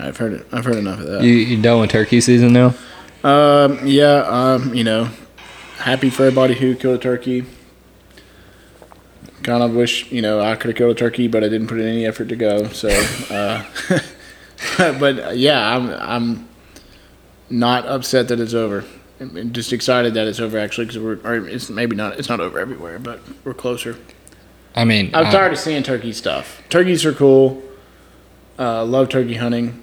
[0.00, 0.46] I've heard it.
[0.52, 1.22] I've heard enough of that.
[1.22, 2.74] You you done with turkey season now?
[3.22, 5.10] Um, yeah, um, you know,
[5.78, 7.44] happy for everybody who killed a turkey.
[9.42, 11.78] Kind of wish, you know, I could have killed a turkey, but I didn't put
[11.78, 12.68] in any effort to go.
[12.68, 12.88] So,
[13.30, 13.64] uh,
[14.98, 16.48] but yeah, I'm I'm
[17.48, 18.84] not upset that it's over.
[19.18, 22.40] I'm just excited that it's over actually because we're or it's maybe not it's not
[22.40, 23.98] over everywhere, but we're closer.
[24.74, 26.62] I mean, I'm I- tired of seeing turkey stuff.
[26.68, 27.62] Turkeys are cool.
[28.58, 29.82] Uh, love turkey hunting.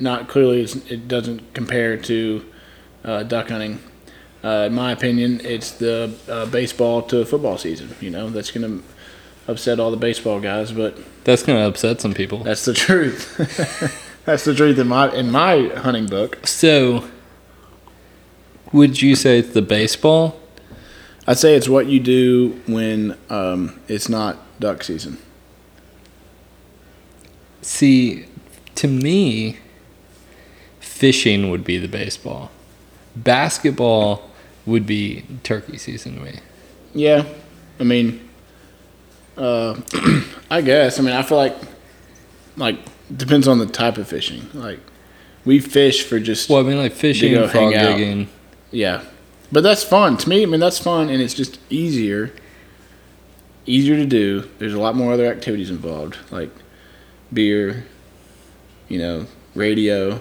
[0.00, 2.44] Not clearly, it's, it doesn't compare to
[3.04, 3.80] uh, duck hunting.
[4.42, 7.94] Uh, in my opinion, it's the uh, baseball to football season.
[8.00, 8.84] You know, that's going to
[9.50, 12.38] upset all the baseball guys, but that's gonna upset some people.
[12.38, 13.36] that's the truth.
[14.24, 16.46] that's the truth in my in my hunting book.
[16.46, 17.08] So,
[18.72, 20.40] would you say it's the baseball?
[21.26, 25.18] I'd say it's what you do when um, it's not duck season.
[27.62, 28.24] See,
[28.76, 29.58] to me,
[31.00, 32.50] fishing would be the baseball.
[33.16, 34.30] Basketball
[34.66, 36.34] would be turkey season to me.
[36.92, 37.24] Yeah,
[37.80, 38.28] I mean,
[39.38, 39.80] uh,
[40.50, 40.98] I guess.
[40.98, 41.56] I mean, I feel like,
[42.58, 42.76] like,
[43.16, 44.46] depends on the type of fishing.
[44.52, 44.80] Like,
[45.46, 48.26] we fish for just Well, I mean, like fishing, go frog gigging.
[48.70, 49.02] yeah,
[49.50, 50.42] but that's fun to me.
[50.42, 52.30] I mean, that's fun, and it's just easier,
[53.64, 54.50] easier to do.
[54.58, 56.50] There's a lot more other activities involved, like
[57.32, 57.86] beer,
[58.88, 60.20] you know, radio,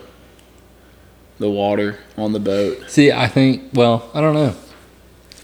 [1.40, 2.84] the water on the boat.
[2.90, 4.56] See, I think, well, I don't know.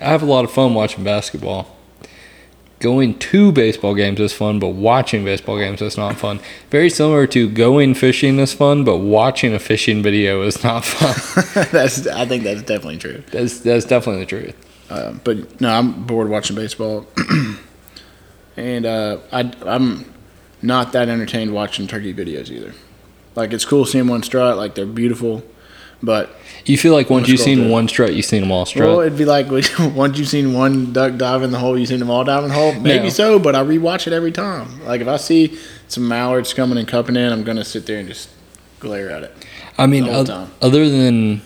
[0.02, 1.76] I have a lot of fun watching basketball.
[2.80, 6.42] Going to baseball games is fun, but watching baseball games is not fun.
[6.70, 11.66] Very similar to going fishing is fun, but watching a fishing video is not fun.
[11.72, 13.24] that's I think that's definitely true.
[13.32, 14.56] that's that's definitely the truth.
[14.90, 17.08] Uh, but no, I'm bored watching baseball,
[18.58, 20.14] and uh, I I'm
[20.62, 22.74] not that entertained watching turkey videos either.
[23.36, 25.44] Like it's cool seeing one strut, like they're beautiful,
[26.04, 26.30] but
[26.66, 27.70] You feel like once you've seen through.
[27.72, 28.88] one strut, you've seen them all strut.
[28.88, 29.47] well, it'd be like
[29.96, 32.50] once you've seen one duck dive in the hole, you've seen them all dive in
[32.50, 32.74] the hole.
[32.80, 34.84] Maybe so, but I rewatch it every time.
[34.86, 38.08] Like if I see some mallards coming and cupping in, I'm gonna sit there and
[38.08, 38.30] just
[38.80, 39.36] glare at it.
[39.78, 40.52] I mean, the whole oth- time.
[40.62, 41.42] other than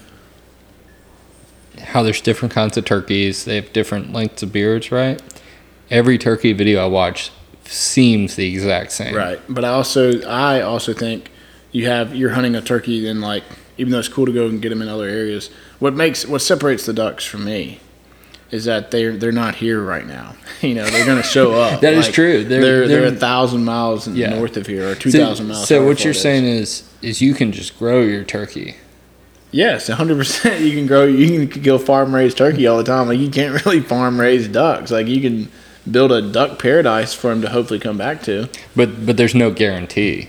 [1.79, 5.22] how there's different kinds of turkeys, they have different lengths of beards, right?
[5.90, 7.31] Every turkey video I watch
[7.66, 9.16] seems the exact same.
[9.16, 11.29] Right, but I also I also think
[11.72, 13.44] you have you're hunting a turkey, then like
[13.79, 16.41] even though it's cool to go and get them in other areas, what makes what
[16.41, 17.79] separates the ducks from me
[18.51, 20.35] is that they're they're not here right now.
[20.62, 21.79] You know, they're going to show up.
[21.79, 22.44] That is true.
[22.44, 24.31] They're- They're they're, they're- a thousand miles Yeah.
[24.35, 25.67] north of here, or two So, thousand miles.
[25.67, 26.22] so what you're it is.
[26.22, 28.75] saying is is you can just grow your turkey.
[29.51, 30.61] Yes, hundred percent.
[30.61, 31.06] You can grow.
[31.06, 33.07] You can go farm raised turkey all the time.
[33.07, 34.91] Like you can't really farm raised ducks.
[34.91, 35.50] Like you can
[35.90, 38.50] build a duck paradise for them to hopefully come back to.
[38.75, 40.28] But but there's no guarantee.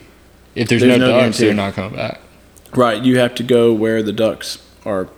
[0.55, 1.45] If there's, There's no, no ducks, guarantee.
[1.47, 2.21] they're not coming back.
[2.75, 5.09] Right, you have to go where the ducks are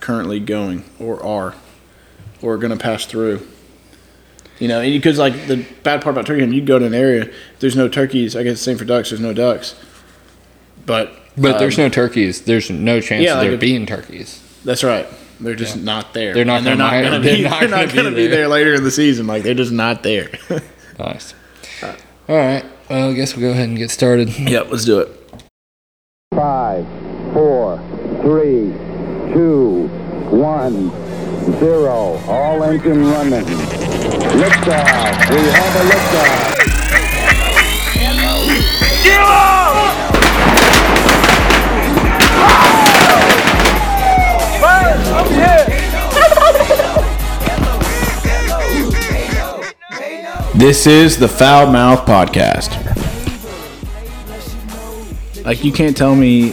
[0.00, 1.54] currently going or are
[2.42, 3.46] or going to pass through.
[4.58, 7.30] You know, because like the bad part about turkey hunting, you go to an area,
[7.60, 8.34] there's no turkeys.
[8.36, 9.10] I guess the same for ducks.
[9.10, 9.74] There's no ducks,
[10.84, 12.42] but But um, there's no turkeys.
[12.42, 14.42] There's no chance yeah, of like there if- being turkeys.
[14.64, 15.06] That's right.
[15.40, 15.82] They're just Yeah.
[15.84, 16.34] not there.
[16.34, 17.42] They're not they're not going to they're be.
[17.44, 18.38] not They're gonna not be going to be there.
[18.40, 19.26] there later in the season.
[19.28, 20.30] Like they're just not there.
[20.98, 21.32] Nice.
[22.28, 22.64] All right.
[22.90, 24.36] Well, I guess we'll go ahead and get started.
[24.36, 25.08] yep, let's do it.
[26.38, 26.86] Five,
[27.32, 27.78] four,
[28.20, 28.70] three,
[29.32, 29.88] two,
[30.30, 30.90] one,
[31.58, 32.20] zero.
[32.28, 33.44] All engine running.
[34.36, 35.30] Liftoff.
[35.30, 36.58] We have a liftoff.
[50.54, 52.87] This is the Foul Mouth Podcast.
[55.48, 56.50] Like you can't tell me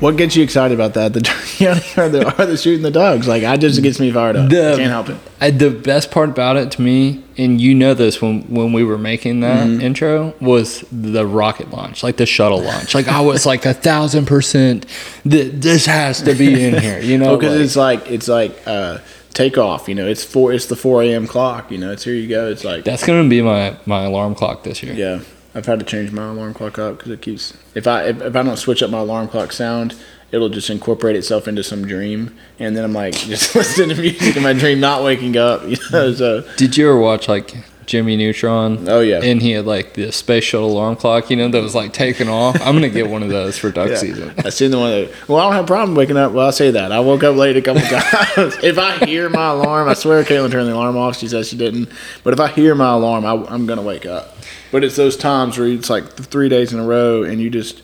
[0.00, 1.12] what gets you excited about that.
[1.12, 1.66] The turkey
[2.00, 3.28] or the, or the shooting the dogs.
[3.28, 4.50] Like I just gets me fired up.
[4.50, 5.16] The- can't help it.
[5.40, 8.82] I, the best part about it to me, and you know this when when we
[8.82, 9.80] were making that Mm-hmm.
[9.82, 12.92] intro, was the rocket launch, like the shuttle launch.
[12.92, 14.84] Like I was like a thousand percent.
[15.22, 17.36] Th- this has to be in here, you know?
[17.38, 18.98] because like- it's like it's like uh,
[19.32, 19.88] take off.
[19.88, 20.52] You know, it's four.
[20.52, 21.28] It's the four a.m.
[21.28, 21.70] clock.
[21.70, 22.48] You know, it's here you go.
[22.50, 24.92] It's like that's gonna be my my alarm clock this year.
[24.94, 25.20] yeah.
[25.54, 27.54] I've had to change my alarm clock up because it keeps.
[27.74, 29.94] If I if, if I don't switch up my alarm clock sound,
[30.30, 34.36] it'll just incorporate itself into some dream, and then I'm like just listening to music
[34.36, 35.62] in my dream, not waking up.
[35.66, 37.54] You know, so Did you ever watch like
[37.84, 38.88] Jimmy Neutron?
[38.88, 39.20] Oh, yeah.
[39.22, 42.28] And he had like the space shuttle alarm clock, you know, that was like taking
[42.28, 42.56] off.
[42.62, 43.96] I'm gonna get one of those for duck Yeah.
[43.96, 44.32] season.
[44.38, 45.28] I seen the one that.
[45.28, 46.32] Well, I don't have a problem waking up.
[46.32, 48.56] Well, I say that I woke up late a couple times.
[48.62, 51.18] if I hear my alarm, I swear Caitlin turned the alarm off.
[51.18, 51.90] She says she didn't.
[52.24, 54.38] But if I hear my alarm, I, I'm gonna wake up.
[54.72, 57.82] But it's those times where it's like three days in a row, and you just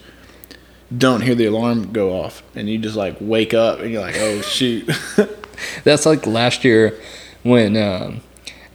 [0.96, 4.16] don't hear the alarm go off, and you just like wake up and you're like,
[4.16, 4.90] oh shoot.
[5.84, 6.98] That's like last year
[7.42, 8.22] when um,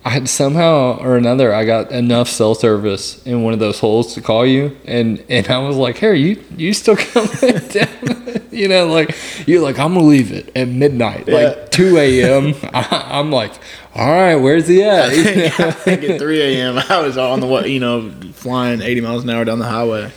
[0.06, 4.14] I had somehow or another I got enough cell service in one of those holes
[4.16, 8.68] to call you, and and I was like, "Harry, you you still coming down?" you
[8.68, 9.16] know, like
[9.48, 11.34] you're like, "I'm gonna leave it at midnight, Yeah.
[11.36, 13.54] like 2 a.m." I, I'm like,
[13.96, 16.78] "All right, where's he at?" I think, I think at 3 a.m.
[16.90, 20.12] I was on the way, you know, flying 80 miles an hour down the highway.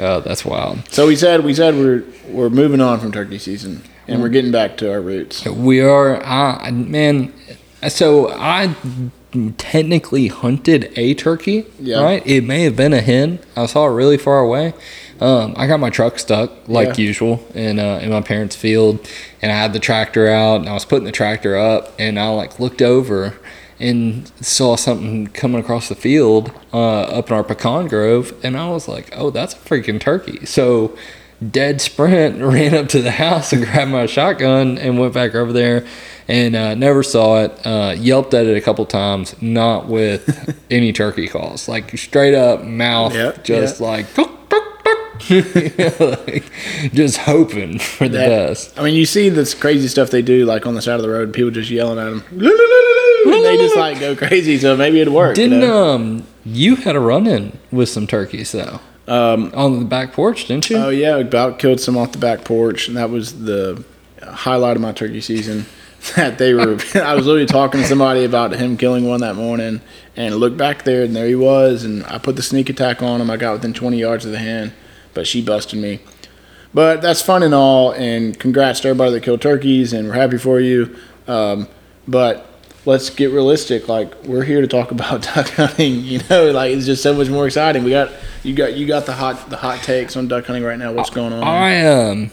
[0.00, 0.86] oh, that's wild.
[0.90, 4.52] So we said we said we're we're moving on from turkey season and we're getting
[4.52, 5.46] back to our roots.
[5.46, 7.32] We are, uh, man.
[7.88, 8.74] So I
[9.58, 12.02] technically hunted a turkey, Yeah.
[12.02, 12.22] right?
[12.26, 13.38] It may have been a hen.
[13.56, 14.74] I saw it really far away.
[15.20, 17.04] Um, I got my truck stuck like Yeah.
[17.04, 19.06] usual in uh, in my parents' field,
[19.42, 22.28] and I had the tractor out, and I was putting the tractor up, and I
[22.30, 23.34] like looked over
[23.78, 28.68] and saw something coming across the field uh, up in our pecan grove, and I
[28.70, 30.96] was like, "Oh, that's a freaking turkey!" So
[31.48, 35.52] dead sprint ran up to the house and grabbed my shotgun and went back over
[35.52, 35.86] there
[36.28, 40.92] and uh, never saw it uh, yelped at it a couple times not with any
[40.92, 43.86] turkey calls like straight up mouth Yep, just yeah.
[43.86, 44.06] like,
[45.30, 46.44] like
[46.94, 50.44] just hoping for the That- best I mean, you see this crazy stuff they do,
[50.44, 52.24] like on the side of the road, people just yelling at them.
[52.30, 55.34] And they just like go crazy, so maybe it'd work.
[55.36, 55.88] didn't know?
[55.94, 60.70] um you had a run-in with some turkeys though Um, on the back porch didn't
[60.70, 63.84] you Oh yeah, about killed some off the back porch, and that was the
[64.22, 65.66] highlight of my turkey season.
[66.16, 69.82] That they were, I was literally talking to somebody about him killing one that morning,
[70.16, 73.20] and looked back there, and there he was, and I put the sneak attack on
[73.20, 73.28] him.
[73.28, 74.72] I got within 20 yards of the hen,
[75.12, 76.00] but she busted me.
[76.72, 80.38] But that's fun and all, and congrats to everybody that killed turkeys, and we're happy
[80.38, 80.96] for you.
[81.28, 81.68] Um,
[82.08, 82.49] but
[82.84, 83.88] let's get realistic.
[83.88, 86.00] Like we're here to talk about duck hunting.
[86.00, 87.84] You know, like it's just so much more exciting.
[87.84, 88.10] We got
[88.42, 90.92] you got you got the hot the hot takes on duck hunting right now.
[90.92, 91.42] What's going on?
[91.42, 92.30] I um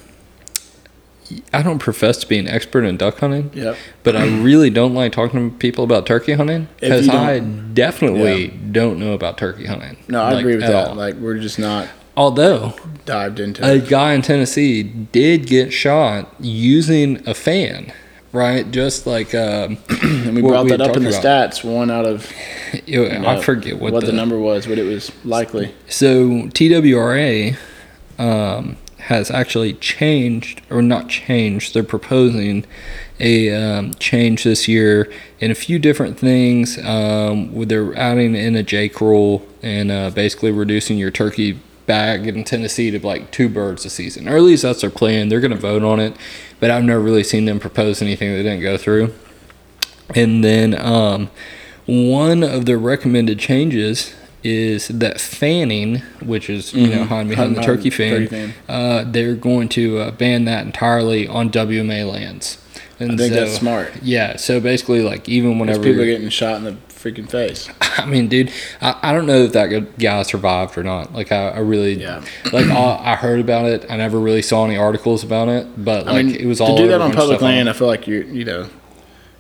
[1.52, 3.52] I don't profess to be an expert in duck hunting.
[3.54, 3.78] Yep.
[4.04, 8.98] But I really don't like talking to people about turkey hunting because I definitely don't
[8.98, 9.98] know about turkey hunting.
[10.08, 10.88] No, I like, agree with that.
[10.90, 10.96] all.
[10.96, 12.74] Like we're just not Although
[13.06, 13.90] dived into a it.
[13.90, 17.92] guy in Tennessee did get shot using a fan,
[18.32, 18.70] right?
[18.70, 19.78] Just like um,
[20.28, 21.24] And we brought that up in the about.
[21.52, 21.64] stats.
[21.64, 22.32] One out of
[22.86, 25.74] you know, I forget what, the, number was, but it was likely.
[25.88, 27.58] So TWRA
[28.18, 31.74] um, has actually changed, or not changed.
[31.74, 32.66] They're proposing
[33.20, 36.78] a um, change this year in a few different things.
[36.80, 42.44] Um, they're adding in a Jake rule and uh, basically reducing your turkey bag in
[42.44, 44.28] Tennessee to like two birds a season.
[44.28, 45.30] Or at least that's their plan.
[45.30, 46.16] They're going to vote on it,
[46.60, 49.14] but I've never really seen them propose anything that didn't go through.
[50.16, 51.30] And then um,
[51.86, 54.14] one of the recommended changes
[54.44, 58.24] is that fanning, which is you know hiding behind the turkey behind fan, Mm-hmm.
[58.36, 58.54] turkey fan.
[58.70, 62.58] Uh, they're going to uh, ban that entirely on WMA lands.
[63.00, 63.94] And I think so- that's smart.
[64.02, 67.70] Yeah, so basically, like even whenever people are getting shot in the freaking face.
[67.82, 68.52] I mean, dude,
[68.82, 71.14] I, I don't know if that guy survived or not.
[71.14, 72.24] Like, I, I really, Yeah.
[72.52, 73.86] like, all, I heard about it.
[73.90, 76.76] I never really saw any articles about it, but like, I mean, it was all
[76.76, 77.70] to do that on public land.
[77.70, 78.68] I feel like you're you know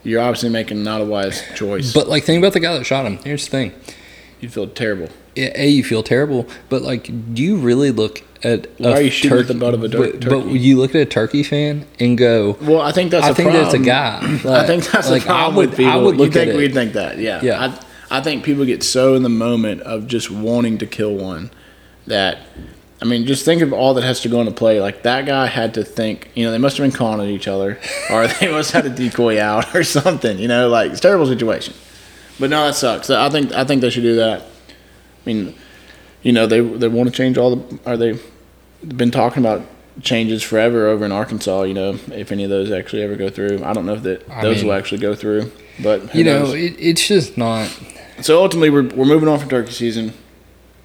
[0.04, 1.94] you're obviously making not a wise choice.
[1.94, 3.18] But like, think about the guy that shot him.
[3.24, 3.74] Here's the thing:
[4.40, 5.10] you feel terrible.
[5.36, 8.68] a, you feel terrible, but like, do you really look at?
[8.80, 10.96] Why a are you shooting at the butt of a tur- but, but you look
[10.96, 13.26] at a turkey fan and go, Well, I think that's.
[13.26, 14.20] I a think that's a guy.
[14.46, 15.92] I think that's like, a problem I would, with people.
[15.92, 17.18] I would you think at we'd think that?
[17.18, 17.42] Yeah.
[17.42, 17.80] Yeah.
[18.10, 21.52] I, I think people get so in the moment of just wanting to kill one
[22.08, 22.40] that.
[23.00, 24.82] I mean, just think of all that has to go into play.
[24.82, 27.48] Like that guy had to think, you know, they must have been calling at each
[27.48, 27.80] other,
[28.10, 30.40] or they must have had a decoy out or something.
[30.40, 31.76] You know, like it's a terrible situation.
[32.40, 33.10] But no, that sucks.
[33.10, 34.42] I think I think they should do that.
[34.42, 34.46] I
[35.26, 35.56] mean,
[36.28, 37.80] you know, they they want to change all the.
[37.86, 38.20] Are they
[38.86, 39.62] been talking about
[40.02, 41.62] changes forever over in Arkansas?
[41.64, 44.30] You know, if any of those actually ever go through, I don't know if that
[44.30, 45.52] I those mean- will actually go through.
[45.82, 46.54] But who You know, knows?
[46.56, 47.68] it, it's just not.
[48.22, 50.14] so ultimately, we're we're moving on from turkey season.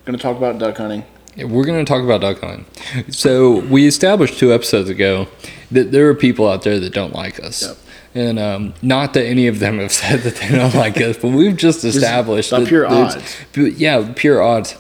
[0.05, 1.03] Going to talk about duck hunting.
[1.37, 2.67] We're going to talk about duck hunting.
[3.11, 5.27] So we established two episodes ago
[5.71, 7.63] that there are people out there that don't like us.
[7.67, 7.77] Yep.
[8.15, 11.29] And um, not that any of them have said that they don't like us, but
[11.29, 13.17] we've just established that pure odds.
[13.57, 14.77] Yeah, pure odds.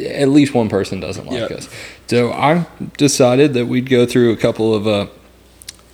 [0.00, 1.50] At least one person doesn't like Yep.
[1.50, 1.68] us.
[2.06, 2.66] So I
[2.96, 5.06] decided that we'd go through a couple of uh,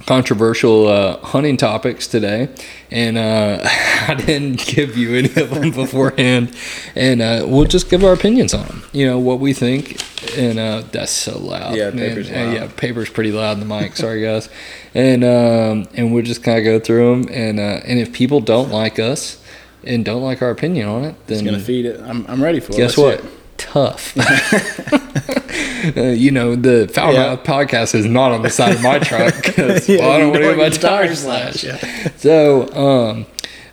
[0.06, 2.48] controversial uh, hunting topics today,
[2.90, 3.58] and uh,
[4.08, 6.54] I didn't give you any of them beforehand,
[6.94, 8.82] and uh, we'll just give our opinions on them.
[8.92, 10.02] You know what we think,
[10.36, 11.76] and uh, that's so loud.
[11.76, 12.54] Yeah, paper's Uh, loud.
[12.54, 13.96] yeah, paper's pretty loud in the mic.
[13.96, 14.48] Sorry, guys,
[14.94, 18.40] and um, and we'll just kind of go through them, and uh, and if people
[18.40, 19.42] don't like us
[19.84, 22.00] and don't like our opinion on it, It's then going to feed it.
[22.00, 22.76] I'm I'm ready for it.
[22.76, 23.20] guess what?
[23.20, 23.24] it.
[23.62, 24.16] Tough.
[25.96, 27.34] uh, you know, the Foul Yeah.
[27.34, 30.30] Mouth podcast is not on the side of my truck because Yeah, well, I don't
[30.30, 31.60] want to get my tires slashed.
[31.60, 33.26] slashed, So, um,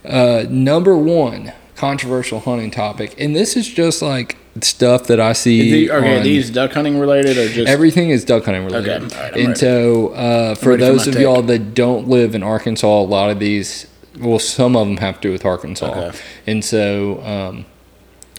[0.04, 5.86] uh, number one controversial hunting topic, and this is just like stuff that I see.
[5.86, 9.04] The- okay, these duck hunting related or just Everything is duck hunting related.
[9.04, 9.58] Okay, right, and ready.
[9.60, 11.22] so, uh, for ready for those of take.
[11.22, 13.86] y'all that don't live in Arkansas, a lot of these,
[14.18, 15.86] well, some of them have to do with Arkansas.
[16.08, 16.18] Okay.
[16.46, 17.64] And so, um,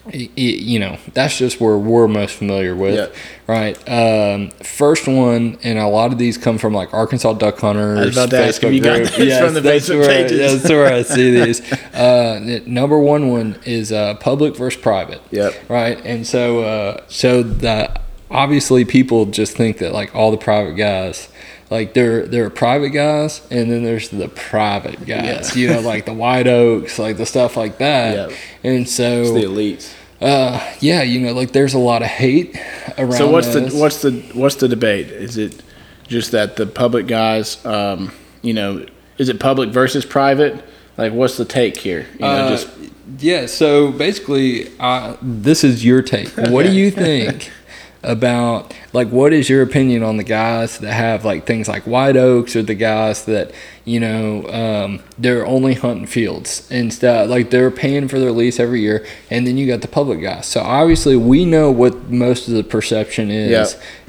[0.06, 3.16] y- you know, that's just where we're most familiar with, Yep.
[3.48, 3.78] right?
[3.90, 8.00] Um, first one, and a lot of these come from like Arkansas Duck Hunters.
[8.00, 10.62] I was about to ask if you got those from the that's Facebook where, pages.
[10.64, 11.74] That's where I see these.
[11.94, 15.70] Uh, number one one is uh, public versus private Yep.
[15.70, 16.02] right?
[16.06, 21.28] And so, uh, so that obviously people just think that like all the private guys,
[21.72, 25.62] like there there are private guys, and then there's the private guys, Yeah.
[25.62, 28.30] you know, like the white oaks, like the stuff like that.
[28.30, 28.38] Yep.
[28.64, 29.94] And It's the so, elites.
[30.22, 32.56] uh, yeah, you know, like there's a lot of hate
[33.00, 33.14] around.
[33.14, 33.74] So what's this.
[33.74, 35.08] the what's the what's the debate?
[35.08, 35.64] Is it
[36.08, 38.12] just that the public guys, um,
[38.42, 38.86] you know,
[39.18, 40.64] is it public versus private?
[40.98, 42.06] Like, what's the take here?
[42.16, 42.68] You know, Uh, just
[43.20, 43.46] yeah.
[43.46, 46.28] So basically, uh, this is your take.
[46.36, 47.50] What do you think
[48.04, 52.18] about like what is your opinion on the guys that have like things like white
[52.18, 53.52] oaks or the guys that
[53.86, 58.60] you know um, they're only hunting fields and stuff like they're paying for their lease
[58.60, 62.48] every year and then you got the public guys so obviously we know what most
[62.48, 63.52] of the perception is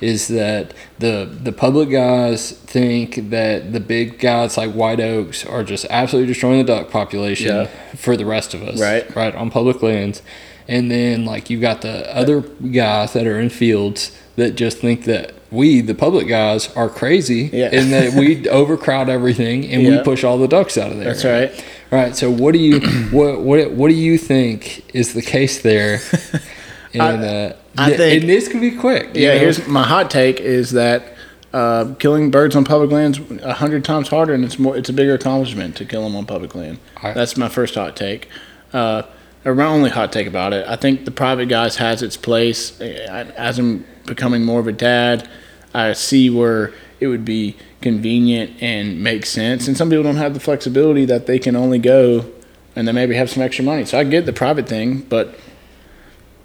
[0.00, 0.08] Yeah.
[0.08, 5.64] is that the the public guys think that the big guys like white oaks are
[5.64, 7.66] just absolutely destroying the duck population Yeah.
[7.94, 9.14] for the rest of us Right.
[9.14, 10.22] right on public lands
[10.68, 15.04] and then like you've got the other guys that are in fields that just think
[15.04, 17.68] that we the public guys are crazy Yeah.
[17.72, 21.24] and that we overcrowd everything and we push all the ducks out of there That's
[21.24, 21.64] right.
[21.90, 26.00] right so what do you what what what do you think is the case there
[26.94, 29.32] and uh I th- think- and this can be quick yeah.
[29.34, 29.38] know?
[29.40, 31.14] Here's my hot take: is that
[31.54, 34.76] uh, killing birds on public lands a hundred times harder, and it's more.
[34.76, 36.78] It's a bigger accomplishment to kill them on public land.
[37.02, 38.28] I- That's my first hot take.
[38.74, 39.02] Uh,
[39.44, 40.66] or my only hot take about it.
[40.68, 42.80] I think the private guys has its place.
[42.80, 45.28] As I'm becoming more of a dad,
[45.74, 49.66] I see where it would be convenient and make sense.
[49.66, 52.30] And some people don't have the flexibility that they can only go
[52.76, 53.84] and they maybe have some extra money.
[53.84, 55.34] So I get the private thing, but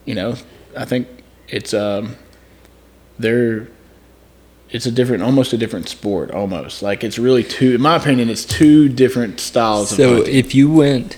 [0.06, 0.36] you know,
[0.76, 1.08] I think
[1.48, 2.16] it's um
[3.20, 3.68] they're
[4.70, 6.82] it's a different almost a different sport almost.
[6.82, 10.36] Like it's really two in my opinion it's two different styles of so hunting.
[10.36, 11.18] if you went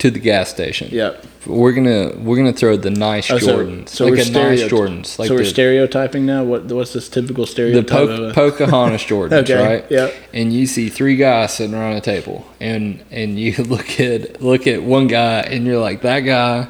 [0.00, 1.24] to the gas station Yep.
[1.46, 4.62] we're gonna we're gonna throw the nice Oh, so- jordans so like we're a nice
[4.64, 6.42] jordans like so we're the, stereotyping now.
[6.44, 7.88] What what's this typical the stereotype?
[7.88, 9.84] po- of a- Pocahontas Jordans, Okay, right?
[9.90, 10.12] yep.
[10.34, 14.66] And you see three guys sitting around a table, and and you look at look
[14.66, 16.66] at one guy, and you're like, that guy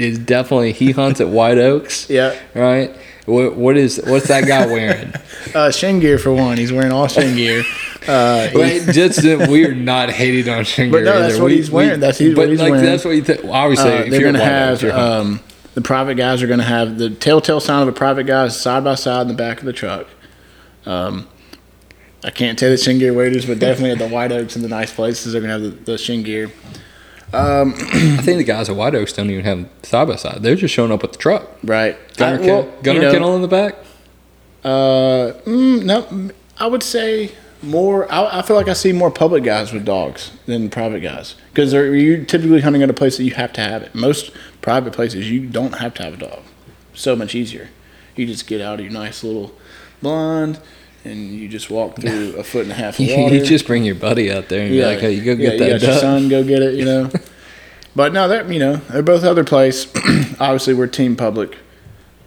[0.00, 2.94] is definitely he hunts at White Oaks, yeah, right?
[3.26, 5.12] What what is what's that guy wearing?
[5.54, 6.56] uh, shin gear for one.
[6.56, 7.64] He's wearing all shin gear.
[8.06, 8.82] Uh, right?
[8.92, 11.42] Just we're not hating on Shingar But no, that's either.
[11.42, 11.90] what We- he's wearing.
[11.94, 12.86] we- That's- he's- but what he's like wearing.
[12.86, 13.44] that's what you think.
[13.44, 15.40] Obviously, uh, if they're going to have Oaks, um,
[15.74, 18.54] the private guys are going to have the telltale sign of a private guy is
[18.54, 20.06] side by side in the back of the truck.
[20.84, 21.26] Um,
[22.22, 24.68] I can't tell the shin gear waders, but definitely at the White Oaks and the
[24.68, 26.52] nice places they're going to have the, the shin gear.
[27.76, 30.42] I think the guys at White Oaks don't even have side by side.
[30.42, 31.48] They're just showing up with the truck.
[31.62, 31.96] Right.
[32.16, 33.76] Gunner, I- ken- well, gunner you know, kennel in the back.
[34.64, 38.10] Uh, mm, no, I would say more.
[38.12, 41.72] I, I feel like I see more public guys with dogs than private guys because
[41.72, 43.94] you're typically hunting at a place that you have to have it.
[43.94, 46.42] Most private places you don't have to have a dog.
[46.94, 47.68] So much easier.
[48.16, 49.54] You just get out of your nice little
[50.02, 50.58] blind
[51.06, 53.34] and you just walk through a foot and a half of You, water.
[53.36, 55.52] you just bring your buddy out there and be like, "Hey, you go yeah, get
[55.54, 56.74] you that got your son, go get it.
[56.74, 57.10] You know.
[57.96, 59.86] but no, they're you know they're both other place.
[60.40, 61.56] Obviously, we're team public.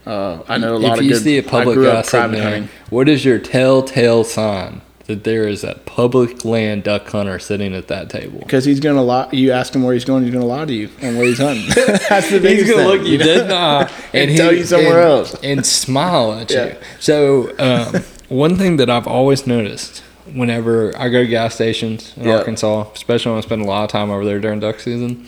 [0.06, 1.22] Uh, I know a lot if of you good.
[1.24, 2.70] see a public guy sitting private there, hunting.
[2.90, 7.90] what is your telltale sign that there is a public land duck hunter sitting at
[7.90, 8.40] that table?
[8.40, 9.30] Because he's gonna lie.
[9.32, 11.68] You ask him where he's going, he's gonna lie to you and where he's hunting.
[12.10, 14.64] That's the biggest He's gonna thing, look you dead in the eye And tell you
[14.64, 15.36] somewhere and- else.
[15.44, 16.66] and smile at Yeah.
[16.68, 16.76] you.
[17.00, 22.28] So um, one thing that I've always noticed whenever I go to gas stations in
[22.28, 22.38] Yeah.
[22.38, 25.26] Arkansas, especially when I spend a lot of time over there during duck season,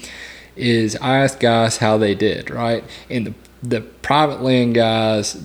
[0.55, 2.83] is I ask guys how they did, right?
[3.09, 5.37] And the the private land guys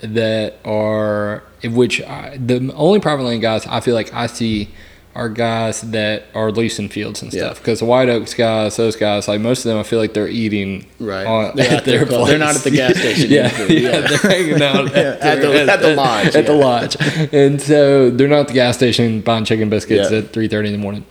[0.00, 4.68] that are which I, the only private land guys I feel like I see
[5.14, 9.28] are guys that are leasing fields and stuff because the White Oaks guys, those guys,
[9.28, 11.24] like most of them, I feel like they're eating Right.
[11.26, 12.28] on, They're at at their their place.
[12.30, 13.82] They're not at the gas station yeah, usually.
[13.84, 14.00] yeah, Yeah.
[14.08, 16.96] they're hanging out Yeah, at the- their- at the lodge, At the lodge,
[17.32, 20.18] and so they're not at the gas station buying chicken biscuits Yeah.
[20.18, 21.04] at three thirty in the morning.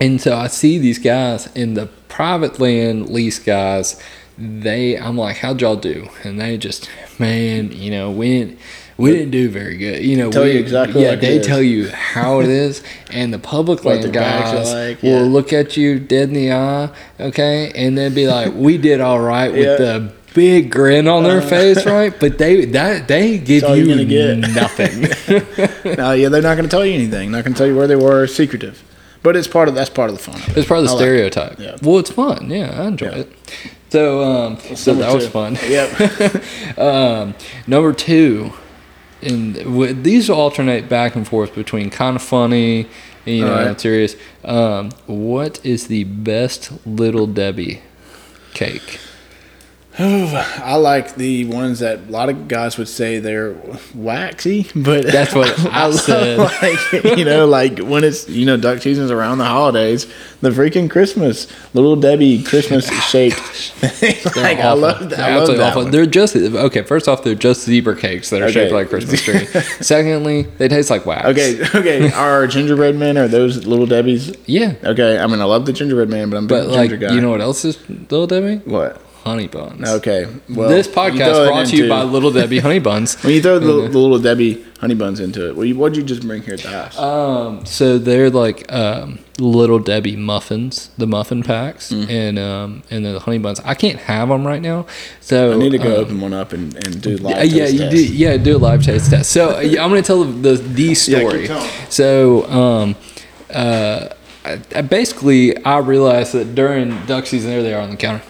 [0.00, 4.00] And so I see these guys in the private land lease guys
[4.42, 6.08] they, I'm like, how'd y'all do?
[6.24, 8.58] And they just, man, you know, we didn't,
[9.00, 10.04] we didn't do very good.
[10.04, 13.32] You know, Tell we, you exactly Yeah, like they tell you how it is, and
[13.32, 15.32] the public land are guys like, will yeah.
[15.32, 19.20] look at you dead in the eye, okay, and then be like, "We did all
[19.20, 19.76] right," with Yeah.
[19.76, 22.14] The big grin on their face, right?
[22.18, 24.38] But they that they give you you're gonna get.
[24.54, 25.08] nothing.
[25.96, 27.30] No, yeah, they're not going to tell you anything.
[27.32, 28.26] Not going to tell you where they were.
[28.28, 28.82] Secretive,
[29.22, 30.36] but it's part of that's part of the fun.
[30.36, 30.58] Of it.
[30.58, 31.58] It's part of the I like stereotype.
[31.58, 31.76] Yeah.
[31.82, 32.48] Well, it's fun.
[32.50, 33.16] Yeah, I enjoy Yeah.
[33.16, 33.32] it.
[33.90, 35.58] So, um, so that was fun.
[35.66, 36.78] Yep.
[36.78, 37.34] Um,
[37.66, 38.52] number two,
[39.22, 42.88] and w- these alternate back and forth between kind of funny,
[43.26, 43.66] and, you know, right.
[43.66, 44.16] and serious.
[44.44, 47.82] Um, what is the best Little Debbie
[48.54, 48.98] cake?
[50.64, 53.54] I like the ones that a lot of guys would say they're
[53.94, 56.38] waxy, but That's what I love, said.
[56.38, 60.06] Like, you know, like when it's you know duck season's around the holidays,
[60.40, 63.74] the freaking Christmas little Debbie Christmas oh shaped.
[64.00, 65.16] They're like I love that.
[65.18, 65.82] They're I love that awful.
[65.82, 65.90] one.
[65.90, 66.82] They're just okay.
[66.82, 69.44] First off, they're just zebra cakes that are shaped like Christmas tree.
[69.80, 71.26] Secondly, they taste like wax.
[71.26, 72.10] Okay, okay.
[72.12, 74.34] Are gingerbread men are those little Debbie's?
[74.46, 77.14] Yeah, Okay, I mean I love the gingerbread man, but I'm but like ginger guy.
[77.14, 78.56] you know what else is Little Debbie?
[78.64, 79.00] what?
[79.24, 79.86] Honey buns.
[79.86, 83.14] Okay, well this podcast brought to you by Little Debbie Honey Buns.
[83.22, 86.26] When you throw the, the little Debbie honey buns into it, what what'd you just
[86.26, 86.98] bring here at the house?
[86.98, 92.08] Um, so they're like um, Little Debbie muffins, the muffin packs, Mm.
[92.10, 93.60] and um, and the honey buns.
[93.60, 94.86] I can't have them right now,
[95.20, 97.64] so I need to go um, open one up and, and do live Uh, yeah,
[97.66, 97.90] taste you test.
[97.96, 98.14] do.
[98.14, 99.30] Yeah, do a live taste test.
[99.32, 101.46] So uh, yeah, I'm going to tell the the Yeah, story.
[101.46, 101.68] telling.
[101.90, 102.96] so um,
[103.52, 104.08] uh,
[104.46, 108.22] I, I basically I realized that during duck season, there they are on the counter.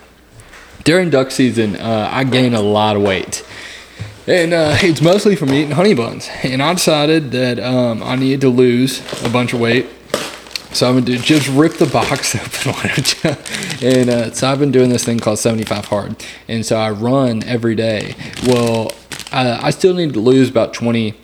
[0.84, 3.46] During duck season, uh, I gain a lot of weight.
[4.26, 6.28] And uh, it's mostly from eating honey buns.
[6.42, 9.86] And I decided that um, I needed to lose a bunch of weight.
[10.72, 12.34] So I'm gonna just rip the box
[12.64, 13.88] open, why don't you?
[13.88, 17.42] And uh, so I've been doing this thing called 75 hard, and so I run
[17.42, 18.14] every day.
[18.46, 18.92] Well,
[19.32, 21.16] uh, I still need to lose about 20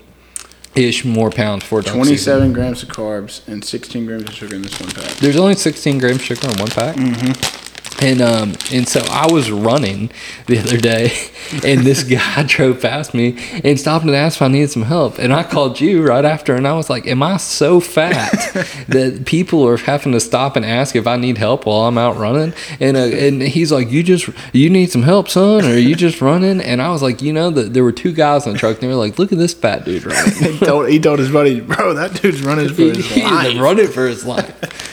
[0.74, 2.02] ish more pounds for duck season.
[2.02, 5.10] 27 grams of carbs and 16 grams of sugar in this one pack.
[5.18, 6.96] There's only 16 grams of sugar in one pack.
[6.96, 7.65] Mm-hmm.
[8.02, 10.10] And um and so I was running
[10.46, 11.12] the other day,
[11.64, 15.18] and this guy drove past me and stopped and asked if I needed some help.
[15.18, 18.32] And I called you right after, and I was like, "Am I so fat
[18.88, 22.18] that people are having to stop and ask if I need help while I'm out
[22.18, 25.78] running?" And uh, and he's like, "You just you need some help, son, or are
[25.78, 28.52] you just running?" And I was like, "You know that there were two guys in
[28.52, 31.00] the truck, and they were like, look at this fat dude running." he, told, he
[31.00, 33.58] told his buddy, bro, that dude's running for He, his he's life.
[33.58, 34.52] running for his life.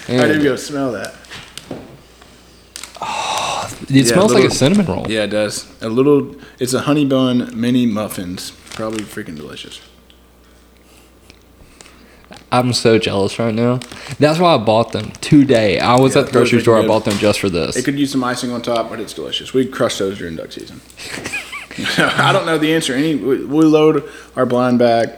[0.09, 1.13] I didn't And go smell that.
[3.89, 5.05] It smells like a cinnamon roll.
[5.09, 5.71] Yeah, it does.
[5.81, 8.51] A little, it's a honey bun mini muffins.
[8.71, 9.81] Probably freaking delicious.
[12.51, 13.79] I'm so jealous right now.
[14.19, 15.79] That's why I bought them today.
[15.79, 16.77] I was Yeah, at the grocery store.
[16.77, 17.75] I bought them just for this.
[17.75, 19.53] It could use some icing on top, but it's delicious.
[19.53, 20.79] We crush those during duck season.
[21.97, 22.93] I don't know the answer.
[22.93, 25.09] Any we load our blind bag.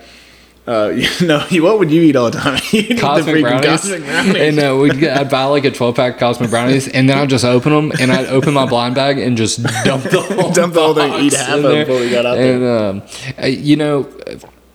[0.67, 2.59] Uh, you know, what would you eat all the time?
[2.71, 4.35] You'd the Cosmic freaking brownies, Cosmic brownies.
[4.35, 7.29] and uh, we'd get, I'd buy like a 12 pack cosmic brownies, and then I'd
[7.29, 10.73] just open them, and I'd open my blind bag and just dump the whole Dump
[10.73, 11.85] the whole thing, eat half of there.
[11.85, 13.03] before we got out and, um,
[13.41, 14.03] uh, you know,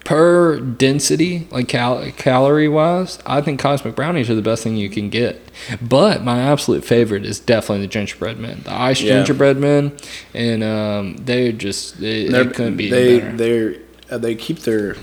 [0.05, 4.91] per density, like cal- calorie wise, I think cosmic brownies are the best thing you
[4.91, 5.41] can get.
[5.83, 9.15] But my absolute favorite is definitely the gingerbread men, the ice Yeah.
[9.19, 9.93] gingerbread men,
[10.35, 13.37] and um, they're just they, they couldn't be they better.
[13.37, 13.75] they're
[14.11, 14.97] uh, they keep their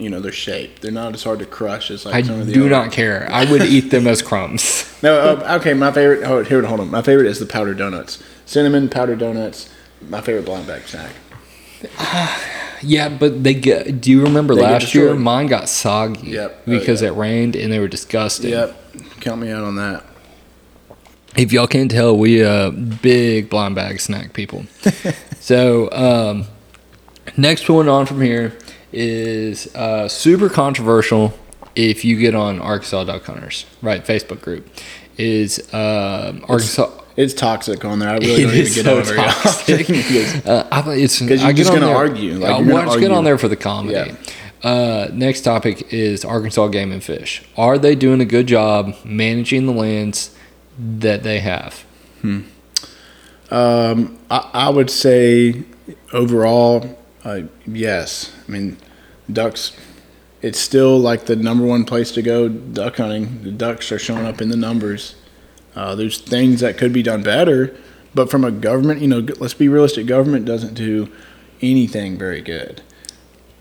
[0.00, 0.80] you know their shape.
[0.80, 2.70] They're not as hard to crush as like I some of the I do other-
[2.70, 3.28] not care.
[3.30, 4.86] I would eat them as crumbs.
[5.02, 5.72] No, uh, okay.
[5.72, 6.24] My favorite.
[6.24, 6.90] Hold, here, hold on.
[6.90, 8.22] My favorite is the powdered donuts.
[8.44, 9.70] Cinnamon powdered donuts.
[10.06, 11.12] My favorite blind bag snack.
[12.82, 14.00] Yeah, but they get.
[14.00, 15.14] Do you remember They last year?
[15.14, 16.62] Mine got soggy Yep.
[16.66, 17.08] Oh, because yeah.
[17.08, 18.50] it rained and they were disgusting.
[18.50, 19.20] Yep.
[19.20, 20.04] Count me out on that.
[21.36, 24.64] If y'all can't tell, we uh big blind bag snack people.
[25.40, 26.46] so um,
[27.36, 28.56] next one on from here
[28.92, 31.32] is uh, super controversial.
[31.76, 34.68] If you get on Arkansas Duck Hunters, right, Facebook group,
[35.16, 36.90] is um, Arkansas.
[37.16, 38.08] It's toxic on there.
[38.08, 39.86] I really It don't even get so on very toxic.
[39.86, 43.00] Because- Uh, I it's 'Cause you're I just on gonna argue, like, I want to
[43.00, 43.94] get on there for the comedy.
[43.94, 44.68] Yeah.
[44.68, 47.42] Uh, next topic is Arkansas Game and Fish.
[47.56, 50.34] Are they doing a good job managing the lands
[50.78, 51.84] that they have?
[52.22, 52.40] Hmm.
[53.50, 55.62] Um, I, I would say
[56.12, 58.32] overall, uh, yes.
[58.48, 58.76] I mean,
[59.32, 59.76] ducks.
[60.42, 63.42] It's still like the number one place to go duck hunting.
[63.42, 65.14] The ducks are showing up in the numbers.
[65.74, 67.76] Uh, there's things that could be done better,
[68.14, 70.06] but from a government, you know, let's be realistic.
[70.06, 71.12] Government doesn't do
[71.60, 72.82] anything very good.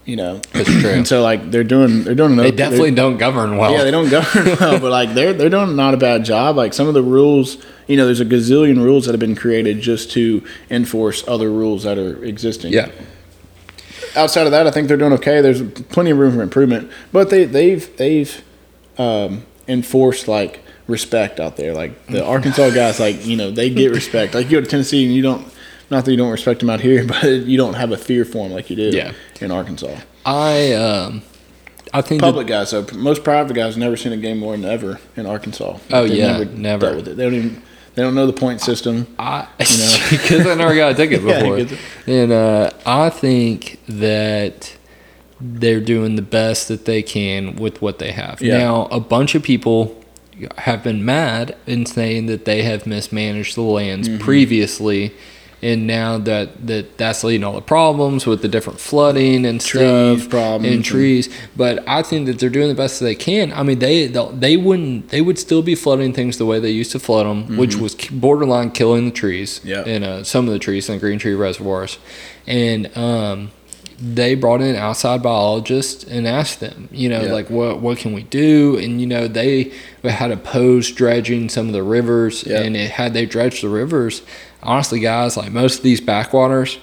[0.05, 0.89] You know, That's true.
[0.89, 2.35] and so like they're doing, they're doing.
[2.35, 3.71] They definitely don't govern well.
[3.73, 6.55] yeah, they don't govern well, but like they're they're doing not a bad job.
[6.55, 9.81] Like some of the rules, you know, there's a gazillion rules that have been created
[9.81, 12.73] just to enforce other rules that are existing.
[12.73, 12.89] Yeah.
[14.15, 15.41] Outside of that, I think they're doing okay.
[15.41, 18.43] There's plenty of room for improvement, but they they've they've
[18.97, 21.73] um, enforced like respect out there.
[21.73, 24.33] Like the Arkansas guys, like you know, they get respect.
[24.33, 25.47] Like you go to Tennessee and you don't.
[25.91, 28.43] Not that you don't respect them out here, but you don't have a fear for
[28.43, 29.13] them like you do Yeah.
[29.41, 29.97] in Arkansas.
[30.25, 31.23] I um,
[31.93, 34.99] I think Public guys, So most private guys never seen a game more than ever
[35.15, 35.79] in Arkansas.
[35.91, 36.81] Oh, They've yeah, never.
[36.85, 37.17] dealt with it.
[37.17, 37.63] They don't even.
[37.95, 39.07] They don't know the point system.
[39.17, 39.97] I know.
[40.11, 44.75] because I never got a ticket Yeah, before, because- and uh, I think that
[45.41, 48.41] they're doing the best that they can with what they have.
[48.41, 48.57] Yeah.
[48.57, 49.95] Now, a bunch of people
[50.57, 54.19] have been mad and saying that they have mismanaged the lands Mm-hmm.
[54.23, 55.13] previously.
[55.61, 60.19] And now that, that that's leading all the problems with the different flooding and Trees
[60.21, 63.15] stuff problems and and- trees, but I think that they're doing the best that they
[63.15, 63.51] can.
[63.51, 66.91] I mean, they they'll- wouldn't they would still be flooding things the way they used
[66.93, 69.67] to flood them, which was borderline killing the trees Mm-hmm.
[69.67, 69.83] Yeah.
[69.85, 71.97] and uh, some of the trees in the green tree reservoirs,
[72.47, 73.51] and um,
[74.01, 77.33] they brought in outside biologists and asked them, you know, Yeah.
[77.33, 78.77] like what what can we do?
[78.77, 82.61] And you know, they had opposed dredging some of the rivers, Yeah.
[82.61, 84.21] and it, had they dredged the rivers,
[84.63, 86.77] honestly, guys, like most of these backwaters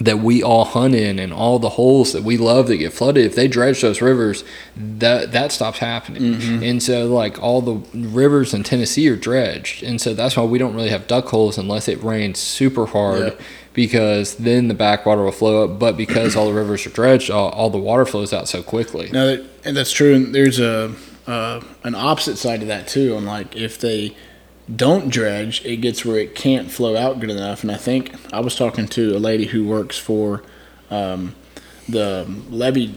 [0.00, 3.26] that we all hunt in and all the holes that we love that get flooded
[3.26, 4.44] if they dredge those rivers
[4.76, 6.62] that that stops happening Mm-hmm.
[6.62, 7.74] and so like all the
[8.08, 11.58] rivers in tennessee are dredged and so that's why we don't really have duck holes
[11.58, 13.40] unless it rains super hard Yep.
[13.74, 17.48] because then the backwater will flow up but because all the rivers are dredged all,
[17.48, 20.14] all the water flows out so quickly No, that, and that's true.
[20.14, 20.94] And there's a
[21.26, 23.16] uh, an opposite side to that too.
[23.16, 24.16] And like if they
[24.74, 27.62] don't dredge, it gets where it can't flow out good enough.
[27.62, 30.42] And I think I was talking to a lady who works for
[30.90, 31.34] um,
[31.88, 32.88] the levee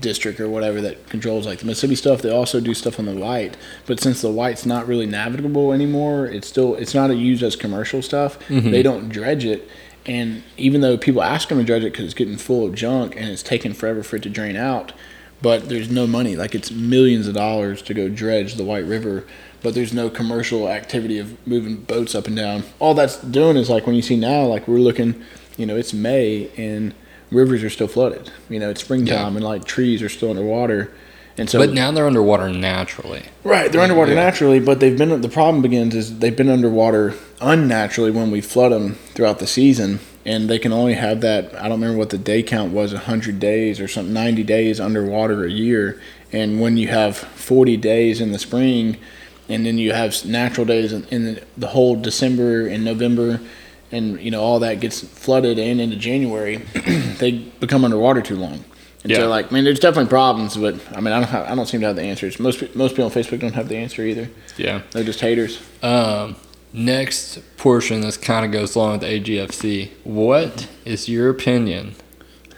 [0.00, 2.20] district or whatever that controls like the Mississippi stuff.
[2.20, 3.56] They also do stuff on the White,
[3.86, 8.02] but since the White's not really navigable anymore, it's still it's not used as commercial
[8.02, 8.38] stuff.
[8.70, 9.66] They don't dredge it.
[10.06, 13.16] And even though people ask them to dredge it because it's getting full of junk
[13.16, 14.92] and it's taking forever for it to drain out,
[15.40, 16.36] but there's no money.
[16.36, 19.24] Like it's millions of dollars to go dredge the White River,
[19.64, 22.62] but there's no commercial activity of moving boats up and down.
[22.78, 25.20] All that's doing is like when you see now, like we're looking,
[25.56, 26.94] you know, it's May and
[27.32, 28.30] rivers are still flooded.
[28.50, 29.36] You know, it's springtime Yeah.
[29.38, 30.92] and like trees are still underwater.
[31.38, 34.22] And so, but now they're underwater naturally right, they're underwater Yeah.
[34.22, 35.20] naturally, but they've been.
[35.20, 39.98] The problem begins is they've been underwater unnaturally when we flood them throughout the season,
[40.24, 41.52] and they can only have that.
[41.56, 45.44] I don't remember what the day count was, hundred days or something, ninety days underwater
[45.44, 46.00] a year.
[46.32, 48.96] And when you have forty days in the spring,
[49.48, 53.40] and then you have natural days in, in the, the whole December and November,
[53.92, 56.56] and you know all that gets flooded and into January,
[57.18, 58.64] they become underwater too long.
[59.02, 59.18] And Yeah.
[59.18, 61.66] so, like, I mean, there's definitely problems, but I mean, I don't have, I don't
[61.66, 62.40] seem to have the answers.
[62.40, 64.30] Most most people on Facebook don't have the answer either.
[64.56, 65.60] yeah They're just haters.
[65.82, 66.36] Um,
[66.72, 69.90] next portion, this kind of goes along with AGFC.
[70.04, 71.94] What is your opinion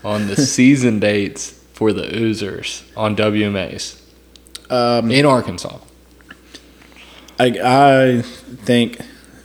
[0.04, 4.00] on the season dates for the Oozers on WMAs
[4.70, 5.78] Um, in Arkansas?
[7.38, 7.46] I
[8.18, 8.98] I think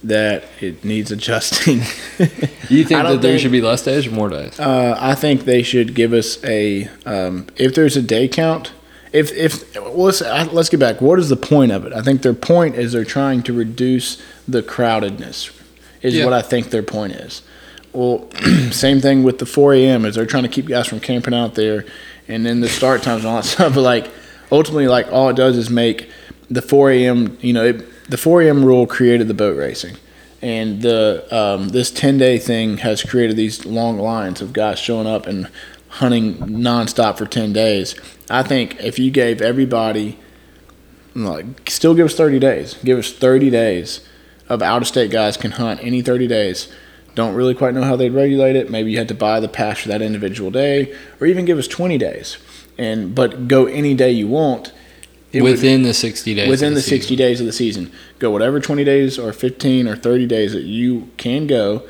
[0.03, 1.81] that it needs adjusting.
[2.69, 4.57] You think that there think- should be less days or more days?
[4.57, 8.71] Uh, I think they should give us a um, if there's a day count.
[9.11, 11.01] If if well, let's let's get back.
[11.01, 11.91] What is the point of it?
[11.91, 15.51] I think their point is they're trying to reduce the crowdedness.
[16.01, 16.23] Is Yeah.
[16.23, 17.41] what I think their point is.
[17.91, 18.29] Well,
[18.71, 20.05] same thing with the 4 a.m.
[20.05, 21.83] is they're trying to keep guys from camping out there,
[22.29, 23.75] and then the start times and all that stuff.
[23.75, 24.09] But like
[24.49, 26.09] ultimately, like all it does is make
[26.51, 27.37] the 4 a.m.
[27.41, 28.63] You know, it, the 4 a.m.
[28.63, 29.95] rule created the boat racing,
[30.41, 35.07] and the um, this 10 day thing has created these long lines of guys showing
[35.07, 35.49] up and
[35.87, 37.95] hunting nonstop for 10 days.
[38.29, 40.17] I think if you gave everybody
[41.15, 44.07] like still give us 30 days, give us 30 days
[44.47, 46.71] of out of state guys can hunt any 30 days.
[47.15, 48.69] Don't really quite know how they'd regulate it.
[48.69, 51.67] Maybe you had to buy the pass for that individual day, or even give us
[51.67, 52.37] 20 days,
[52.77, 54.71] and but go any day you want.
[55.33, 56.49] It would- within the 60 days.
[56.49, 56.97] within of the, season.
[56.99, 57.91] 60 days of the season.
[58.19, 61.83] Go whatever 20 days or 15 or 30 days that you can go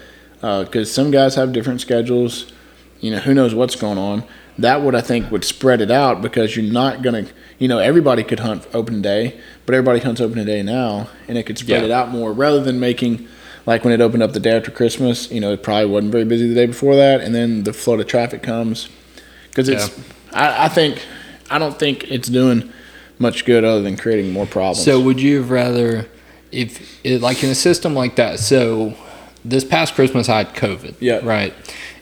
[0.44, 2.52] uh, because some guys have different schedules.
[3.00, 4.24] You know, who knows what's going on.
[4.60, 7.80] That would, I think, would spread it out because you're not going to, you know,
[7.80, 11.80] everybody could hunt open day, but everybody hunts open day now, and it could spread
[11.80, 11.86] Yeah.
[11.86, 13.28] it out more rather than making,
[13.66, 16.26] like when it opened up the day after Christmas, you know, it probably wasn't very
[16.26, 18.88] busy the day before that, and then the flood of traffic comes.
[19.50, 19.90] Because it's,
[20.32, 21.02] I, I think,
[21.50, 22.72] I don't think it's doing
[23.20, 24.84] much good other than creating more problems.
[24.84, 26.08] So would you have rather,
[26.52, 28.40] if it, like in a system like that?
[28.40, 28.96] So
[29.44, 30.96] this past Christmas I had COVID.
[31.00, 31.20] Yeah.
[31.24, 31.54] Right.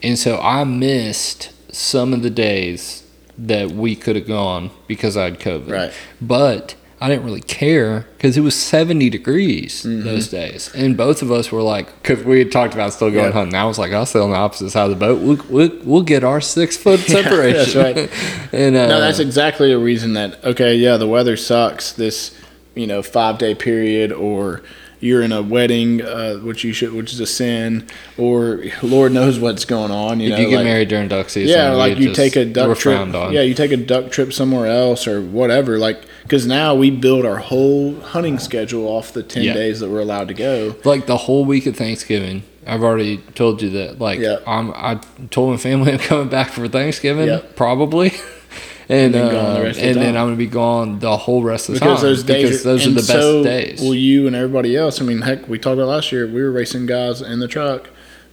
[0.02, 3.04] And so I missed some of the days
[3.38, 5.72] that we could have gone because I had COVID.
[5.72, 5.93] Right.
[6.22, 10.04] But I didn't really care because it was 70 degrees Mm-hmm.
[10.04, 10.70] those days.
[10.76, 13.32] And both of us were like, because we had talked about still going Yeah.
[13.32, 13.56] hunting.
[13.56, 15.22] I was like, I'll stay on the opposite side of the boat.
[15.22, 17.58] We'll, we'll, we'll get our six foot Yeah, separation.
[17.58, 18.52] that's right.
[18.54, 22.38] and, uh, No, that's exactly a reason that okay, yeah, the weather sucks this,
[22.76, 24.62] you know, five day period, or
[25.02, 29.40] you're in a wedding, uh, which you should, which is a sin, or Lord knows
[29.40, 30.20] what's going on.
[30.20, 32.44] You if know, you get like- married during duck season, yeah, like you take a
[32.44, 33.08] duck trip.
[33.32, 35.80] Yeah, you take a duck trip somewhere else or whatever.
[35.80, 39.54] Like, because now we build our whole hunting schedule off the ten Yeah.
[39.56, 40.76] days that we're allowed to go.
[40.84, 42.44] like the whole week of Thanksgiving.
[42.68, 43.98] I've already told you that.
[44.00, 44.38] Like, Yeah.
[44.46, 45.00] I'm, I
[45.32, 47.42] told my family I'm coming back for Thanksgiving, Yeah.
[47.56, 48.13] probably,
[48.89, 50.15] and then gone the uh, the and then.
[50.15, 52.86] I'm gonna be gone the whole rest of the because time those days because those
[52.86, 53.82] are and the best so days.
[53.82, 55.02] Well, you and everybody else?
[55.02, 56.28] I mean, heck, we talked about last year.
[56.28, 57.89] We were racing guys in the truck,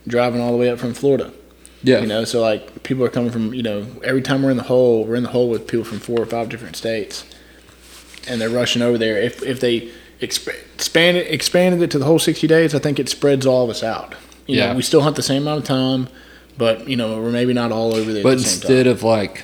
[0.06, 1.32] driving all the way up from Florida.
[1.82, 4.58] yeah, You know, so like people are coming from you know every time we're in
[4.58, 7.24] the hole, we're in the hole with people from four or five different states,
[8.28, 9.16] and they're rushing over there.
[9.20, 13.08] If if they exp- expanded expanded it to the whole sixty days, I think it
[13.08, 14.14] spreads all of us out.
[14.46, 14.70] You Yeah.
[14.70, 16.08] know, we still hunt the same amount of time,
[16.58, 18.22] but you know we're maybe not all over there.
[18.22, 18.92] but the instead time.
[18.92, 19.42] of like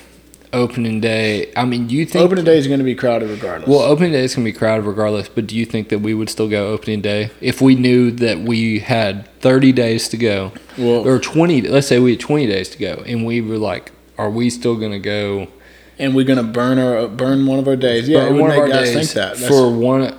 [0.53, 3.67] opening day, I mean, you think opening day is going to be crowded regardless.
[3.67, 5.27] Well, opening day is gonna be crowded regardless.
[5.27, 8.39] But do you think that we would still go opening day if we knew that
[8.41, 11.61] we had 30 days to go, Well- or 20?
[11.63, 14.75] Let's say we had 20 days to go, and we were like, are we still
[14.75, 15.47] gonna go?
[15.99, 18.07] And we're going to burn our burn one of our days.
[18.07, 19.37] Yeah, burn one make of our guys days think that.
[19.37, 20.13] That's- for one,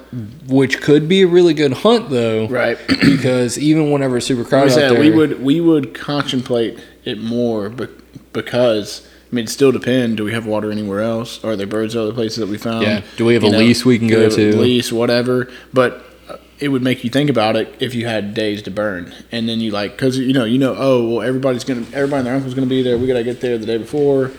[0.47, 2.79] which could be a really good hunt though, right.
[2.89, 7.21] because even whenever it's super crowded out said, there, we would we would contemplate it
[7.21, 7.91] more, but
[8.33, 10.19] because I mean, it still depend.
[10.19, 11.43] Do we have water anywhere else?
[11.43, 12.83] Are there birds other places that we found?
[12.83, 13.03] Yeah.
[13.17, 14.57] Do we have You a lease we can go we have a to?
[14.59, 15.51] Lease, whatever.
[15.73, 19.13] But uh, it would make you think about it if you had days to burn,
[19.33, 22.27] and then you like because you know you know oh well everybody's gonna everybody and
[22.27, 22.97] their uncle's gonna be there.
[22.97, 24.31] We gotta get there the day before.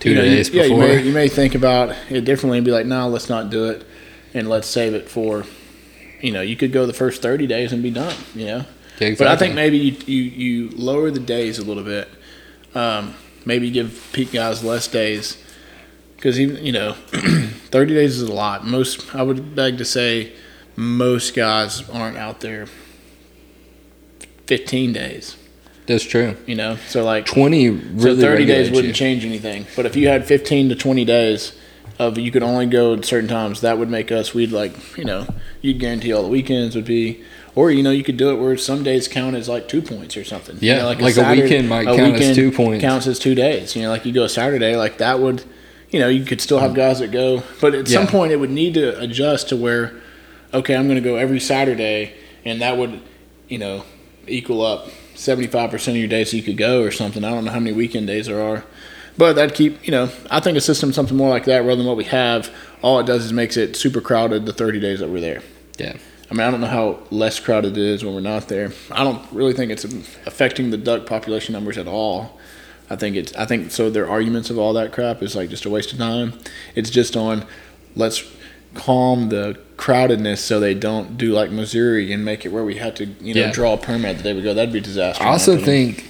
[0.00, 0.88] Two You know, you- days yeah, you before.
[0.88, 3.84] may, you may think about it differently and be like, no, let's not do it,
[4.34, 5.44] and let's save it for.
[6.20, 8.14] You know, you could go the first thirty days and be done.
[8.34, 8.64] You know.
[8.98, 12.06] Yeah, But I think maybe you, you, you lower the days a little bit.
[12.74, 13.14] Um,
[13.46, 15.42] maybe give peak guys less days
[16.16, 16.92] because even you know,
[17.70, 18.66] thirty days is a lot.
[18.66, 20.32] Most I would beg to say
[20.76, 22.66] most guys aren't out there
[24.46, 25.36] fifteen days.
[25.90, 26.36] That's true.
[26.46, 28.92] You know, so like 20 so thirty days wouldn't you.
[28.92, 29.66] change anything.
[29.74, 31.52] But if you had fifteen to twenty days
[31.98, 35.04] of you could only go at certain times, that would make us we'd like you
[35.04, 35.26] know
[35.60, 37.24] you'd guarantee all the weekends would be.
[37.56, 40.16] Or you know you could do it where some days count as like two points
[40.16, 40.54] or something.
[40.60, 42.80] You Yeah, know, like a weekend might count as two points.
[42.80, 43.74] Counts as two days.
[43.74, 45.42] You know, like you go a Saturday, like that would,
[45.90, 48.50] you know, you could still have guys that go, but at some point it would
[48.50, 50.00] need to adjust to where,
[50.54, 53.00] okay, I'm going to go every Saturday, and that would,
[53.48, 53.82] you know,
[54.28, 54.86] equal up
[55.20, 57.24] 75 percent of your days you could go or something.
[57.24, 58.64] I don't know how many weekend days there are,
[59.18, 61.86] but that'd keep, you know, I think a system something more like that rather than
[61.86, 62.50] what we have.
[62.80, 65.42] All it does is makes it super crowded the 30 days that we're there.
[65.78, 65.96] Yeah.
[66.30, 68.72] I mean, I don't know how less crowded it is when we're not there.
[68.90, 72.38] I don't really think it's affecting the duck population numbers at all.
[72.88, 73.34] I think it's.
[73.34, 73.90] I think so.
[73.90, 76.32] Their arguments of all that crap is like just a waste of time.
[76.74, 77.44] It's just on.
[77.94, 78.18] Let's
[78.74, 82.94] calm the crowdedness so they don't do like Missouri and make it where we had
[82.96, 83.52] to, you know, Yeah.
[83.52, 84.52] draw a permit the day we go.
[84.54, 85.22] That'd be disaster.
[85.22, 86.04] I also think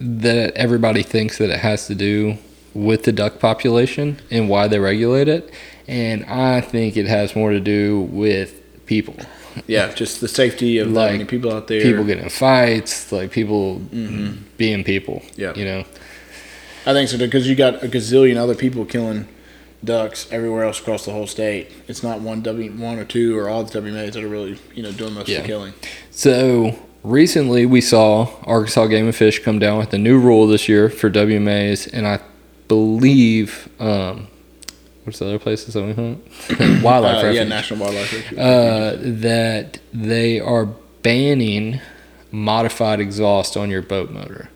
[0.00, 2.36] that everybody thinks that it has to do
[2.74, 5.50] with the duck population and why they regulate it.
[5.88, 8.52] And I think it has more to do with
[8.86, 9.16] people.
[9.66, 11.80] yeah, just the safety of Like, people out there.
[11.80, 13.78] People getting in fights, like people
[14.58, 15.22] being people.
[15.24, 15.40] Mm-hmm.
[15.40, 15.54] Yeah.
[15.54, 15.84] You know?
[16.84, 19.26] I think so because you got a gazillion other people killing
[19.86, 21.70] ducks everywhere else across the whole state.
[21.88, 24.82] It's not one W one or two or all the WMAs that are really you
[24.82, 25.38] know doing most Yeah.
[25.38, 25.72] of the killing.
[26.10, 30.68] So recently we saw Arkansas Game and Fish come down with a new rule this
[30.68, 32.20] year for WMAs, and I
[32.68, 34.26] believe um,
[35.04, 36.82] what's the other places that we hunt?
[36.82, 38.38] Wildlife Uh, yeah, National Wildlife Refuge.
[38.38, 40.66] uh, that they are
[41.02, 41.80] banning
[42.32, 44.48] modified exhaust on your boat motor,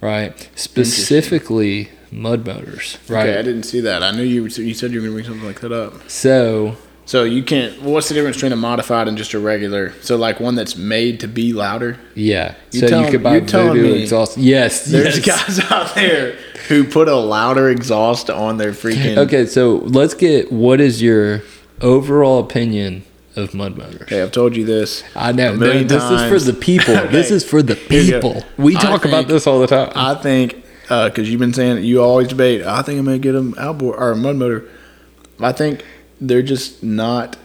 [0.00, 0.48] right?
[0.56, 3.28] Specifically mud motors, right?
[3.28, 4.02] Okay, I didn't see that.
[4.02, 4.44] I knew you.
[4.46, 6.08] You said you were going to bring something like that up.
[6.10, 7.80] So So you can't.
[7.82, 9.92] What's the difference between a modified and just a regular?
[10.02, 11.98] So like one that's made to be louder.
[12.14, 14.36] yeah, You so tell- you could buy telling Voodoo me exhaust.
[14.38, 15.58] Yes, There's yes.
[15.58, 16.32] guys out there
[16.68, 19.16] who put a louder exhaust on their freaking.
[19.16, 21.42] Okay, so let's get what is your
[21.80, 23.02] overall opinion
[23.36, 24.02] of mud motors?
[24.02, 25.02] Okay, I've told you this.
[25.16, 26.94] I know million this is for the people.
[27.10, 28.20] This is for the Here you go.
[28.20, 28.44] people.
[28.56, 29.90] We talk about this all the time.
[29.94, 32.62] I think because you've been saying you always debate.
[32.62, 34.68] I think I'm gonna get them outboard or mud motor.
[35.38, 35.84] I think
[36.20, 37.36] they're just not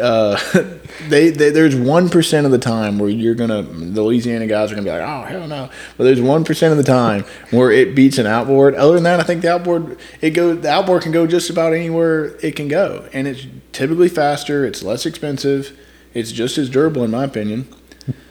[0.00, 0.40] uh,
[1.08, 4.74] they, they there's one percent of the time where you're gonna the Louisiana guys are
[4.74, 5.68] gonna be like, oh hell no.
[5.96, 8.74] But there's one percent of the time where it beats an outboard.
[8.74, 11.74] Other than that, I think the outboard it go the outboard can go just about
[11.74, 14.64] anywhere it can go, and it's typically faster.
[14.64, 15.78] It's less expensive.
[16.14, 17.68] It's just as durable, in my opinion.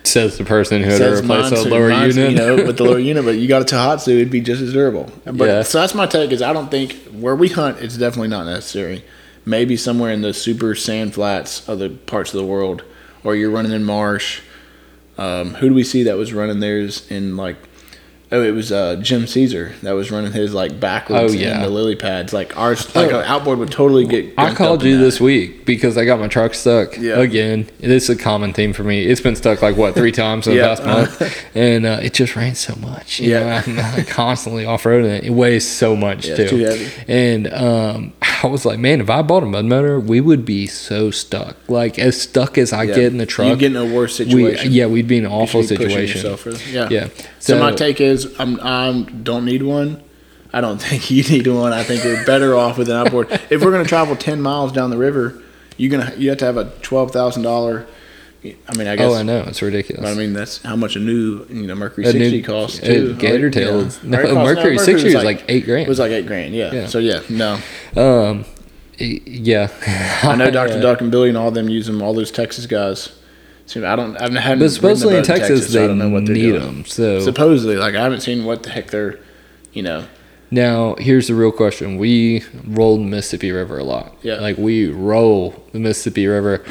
[0.03, 2.31] Says the person who had to Says replace lower unit.
[2.31, 3.23] you know, with the lower unit.
[3.25, 5.09] But you got a Tohatsu, it'd be just as durable.
[5.25, 5.62] But Yeah.
[5.63, 6.31] so that's my take.
[6.31, 9.03] Is I don't think where we hunt, it's definitely not necessary.
[9.45, 12.83] Maybe somewhere in the super sand flats, other parts of the world,
[13.23, 14.41] or you're running in marsh.
[15.17, 17.55] Um, who do we see that was running theirs in like?
[18.34, 21.56] Oh, it was uh, Jim Caesar that was running his like backwards Oh, yeah.
[21.58, 22.34] in the lily pads.
[22.34, 23.19] Like ours, like Oh.
[23.19, 24.34] an outboard would totally get.
[24.39, 27.19] I called you this week because I got my truck stuck Yeah.
[27.19, 27.69] again.
[27.80, 29.06] This is a common theme for me.
[29.06, 30.67] It's been stuck like what three times in the Yeah.
[30.76, 33.19] past month, and uh, it just rains so much.
[33.19, 33.62] Yeah.
[33.67, 35.26] know, I'm constantly off roading it.
[35.26, 36.48] It weighs so much Yeah, too.
[36.48, 36.89] too heavy.
[37.08, 40.67] And um, I was like, man, if I bought a mud motor, we would be
[40.67, 41.56] so stuck.
[41.69, 42.95] Like as stuck as I Yeah.
[42.95, 43.47] get in the truck.
[43.47, 44.71] You get in a worse we, situation.
[44.71, 46.38] yeah, we'd be in an awful You should be situation.
[46.73, 46.88] yeah.
[46.89, 47.08] Yeah.
[47.39, 50.03] So, So, my take is, I'm, I don't need one.
[50.51, 51.71] I don't think you need one.
[51.73, 53.32] I think we're better off with an outboard.
[53.49, 55.41] if we're going to travel ten miles down the river,
[55.77, 57.88] you're gonna you have to have a twelve thousand dollar.
[58.45, 59.10] I mean, I guess.
[59.12, 60.03] oh, I know it's ridiculous.
[60.03, 62.79] But I mean, that's how much a new you know Mercury A new- sixty costs
[62.79, 63.15] a too.
[63.15, 63.89] Gator tail Yeah.
[64.03, 65.84] no, Mercury 60 was is like eight grand.
[65.84, 66.53] It was like eight grand.
[66.53, 66.73] Yeah.
[66.73, 66.88] Yeah.
[66.88, 67.60] So yeah, no.
[67.95, 68.45] um,
[68.99, 69.69] yeah.
[70.23, 72.01] I know Doctor Duck and Billy and all them use them.
[72.01, 73.10] All those Texas guys.
[73.65, 74.17] So I don't.
[74.17, 74.60] I haven't.
[74.60, 76.60] But supposedly in Texas, so they I don't know what they're need doing.
[76.62, 76.86] them.
[76.86, 79.19] So Supposedly, like I haven't seen what the heck they're,
[79.71, 80.06] you know.
[80.51, 84.15] now here's the real question: We roll the Mississippi River a lot.
[84.21, 84.36] Yeah.
[84.41, 86.62] like we roll the Mississippi River.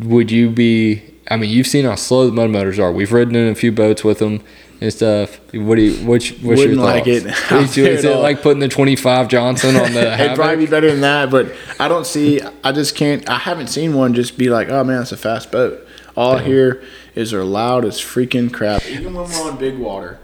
[0.00, 1.02] Would you be?
[1.30, 2.92] I mean, you've seen how slow the mud motors are.
[2.92, 4.42] We've ridden in a few boats with them
[4.80, 5.38] and stuff.
[5.54, 6.06] What do you?
[6.06, 6.32] Which?
[6.32, 7.76] What's Wouldn't your like thoughts?
[7.78, 10.12] it Is, is it like putting the 25 Johnson on the?
[10.20, 12.40] It'd probably be better than that, but I don't see.
[12.64, 13.28] I just can't.
[13.28, 16.42] I haven't seen one just be like, "Oh man, it's a fast boat." All I
[16.42, 16.82] hear
[17.14, 18.84] is they're loud as freaking crap.
[18.86, 20.18] Even when we're on big water,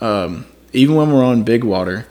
[0.00, 2.06] um, even when we're on big water,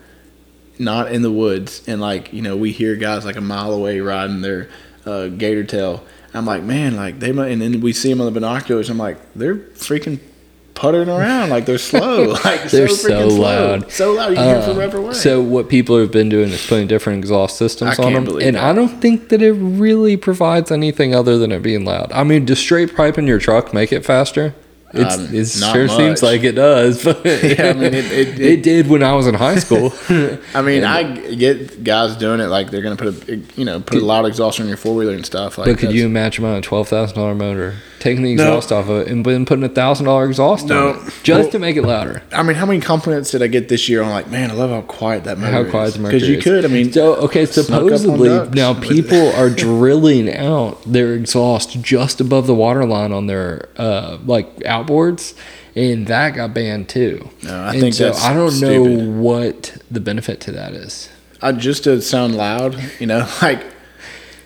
[0.77, 3.99] not in the woods, and like you know, we hear guys like a mile away
[3.99, 4.69] riding their
[5.05, 6.03] uh, gator tail.
[6.33, 8.89] I'm like, man, like they might, and then we see them on the binoculars.
[8.89, 10.19] I'm like, they're freaking
[10.73, 13.39] puttering around like they're slow, like They're so so freaking slow.
[13.77, 13.91] loud.
[13.91, 14.29] so loud.
[14.31, 15.13] You can hear Uh, it forever away.
[15.13, 18.55] So what people have been doing is putting different exhaust systems I on them, and
[18.55, 18.63] that.
[18.63, 22.11] I don't think that it really provides anything other than it being loud.
[22.11, 24.55] I mean, does straight pipe in your truck make it faster?
[24.95, 25.97] It's, Um, it sure much.
[25.97, 29.25] seems like it does, but Yeah, I mean, it- it- it did when I was
[29.25, 29.91] in high school.
[30.53, 31.03] I mean, I
[31.35, 34.59] get guys doing it like they're gonna put a you know put a loud exhaust
[34.59, 35.57] on your four wheeler and stuff.
[35.57, 38.43] Like, but could you imagine on a twelve thousand dollar motor taking the No.
[38.43, 40.89] exhaust off of it and then putting a thousand dollar exhaust No.
[40.89, 42.21] on it just Well- to make it louder?
[42.33, 44.03] I mean, how many compliments did I get this year?
[44.03, 45.71] on like, man, I love how quiet that motor How is.
[45.71, 46.65] quiet the Mercury Because you could.
[46.65, 51.81] I mean, so okay, snuck up on supposedly now people are drilling out their exhaust
[51.81, 55.33] just above the water line on their uh, like outboards,
[55.75, 57.29] and that got banned too.
[57.43, 58.05] No, I And think so.
[58.05, 58.91] that's I don't stupid.
[58.91, 61.09] know what the benefit to that is.
[61.41, 63.61] I just to sound loud, you know, like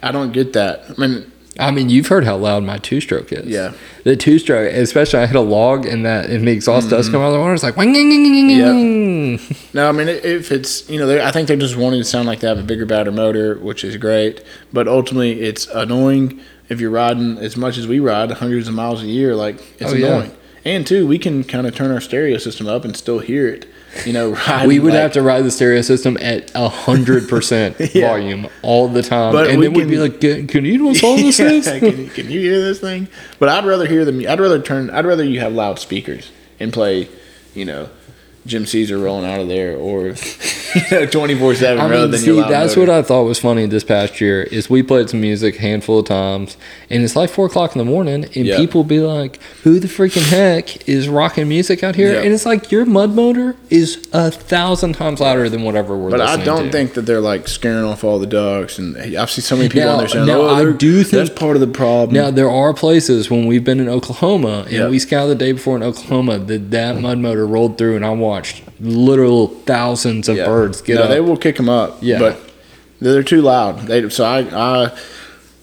[0.03, 0.83] I don't get that.
[0.95, 3.45] I mean, I mean, you've heard how loud my two stroke is.
[3.47, 3.73] Yeah.
[4.03, 7.21] the two stroke, especially I hit a log and that and the exhaust does come
[7.21, 7.53] out of the water.
[7.53, 8.59] It's like wing, wing, wing, wing, Mm-hmm.
[8.59, 9.39] Yep.
[9.49, 9.57] wing.
[9.73, 12.27] no, I mean, if it's you know, they, I think they're just wanting to sound
[12.27, 14.43] like they have a bigger, badder motor, which is great.
[14.71, 16.39] But ultimately, it's annoying
[16.69, 19.35] if you're riding as much as we ride, hundreds of miles a year.
[19.35, 20.07] Like it's Oh, yeah.
[20.07, 20.31] annoying.
[20.65, 23.65] And two, we can kind of turn our stereo system up and still hear it.
[24.05, 27.27] You know, riding, We would like- have to ride the stereo system at a hundred
[27.29, 30.93] percent volume all the time, But and we then we'd be like, "Can can you
[30.95, 33.07] song this Yeah, is?" can, can you hear this thing?
[33.39, 34.19] But I'd rather hear them.
[34.27, 34.89] I'd rather turn.
[34.89, 37.07] I'd rather you have loud speakers and play,
[37.55, 37.89] you know,
[38.47, 40.07] Jim Caesar rolling out of there, or
[40.75, 42.91] you know, twenty four seven rather mean, than see, that's motor.
[42.91, 45.99] what I thought was funny this past year is we played some music a handful
[45.99, 46.57] of times,
[46.89, 48.57] and it's like four o'clock in the morning, and Yeah.
[48.57, 52.21] people be like, "Who the freaking heck is rocking music out here?" Yeah.
[52.21, 56.21] And it's like your mud motor is a thousand times louder than whatever we're But
[56.21, 56.71] I don't to.
[56.71, 59.87] think that they're like scaring off all the dogs, and I've seen so many people
[59.87, 62.31] Now- on there saying, now, "Oh, I do think- that's part of the problem." Now
[62.31, 64.87] there are places when we've been in Oklahoma and Yeah.
[64.89, 67.01] we scouted the day before in Oklahoma that that mm-hmm.
[67.03, 68.36] mud motor rolled through and I watched
[68.79, 70.45] literal thousands of Yeah.
[70.45, 71.09] birds get no, up.
[71.09, 71.97] they will kick them up.
[72.01, 72.19] Yeah.
[72.19, 72.39] but
[72.99, 73.87] they're too loud.
[73.87, 74.91] They so I I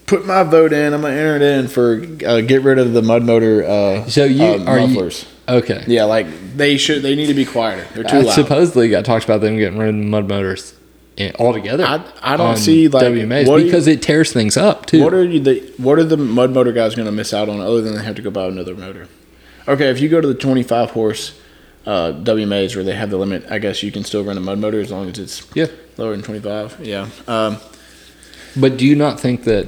[0.05, 0.93] put my vote in.
[0.93, 3.63] I'm gonna enter it in for uh, get rid of the mud motor.
[3.65, 5.11] Uh, So you- uh, are you-
[5.49, 5.83] okay.
[5.87, 7.01] Yeah, like they should.
[7.01, 7.85] They need to be quieter.
[7.93, 8.35] They're too I loud.
[8.35, 10.73] supposedly got talked about them getting rid of the mud motors
[11.39, 11.83] altogether.
[11.85, 15.01] I- I don't on see, like, WMAs do you- because it tears things up too.
[15.03, 17.59] What are you the What are the mud motor guys going to miss out on
[17.59, 19.07] other than they have to go buy another motor?
[19.67, 21.31] Okay, if you go to the 25 horse
[21.85, 24.59] uh, WMAs where they have the limit, I guess you can still run a mud
[24.59, 25.67] motor as long as it's Yeah.
[25.97, 26.77] lower than 25.
[26.81, 27.09] Yeah.
[27.27, 27.57] Um,
[28.57, 29.67] But do you not think that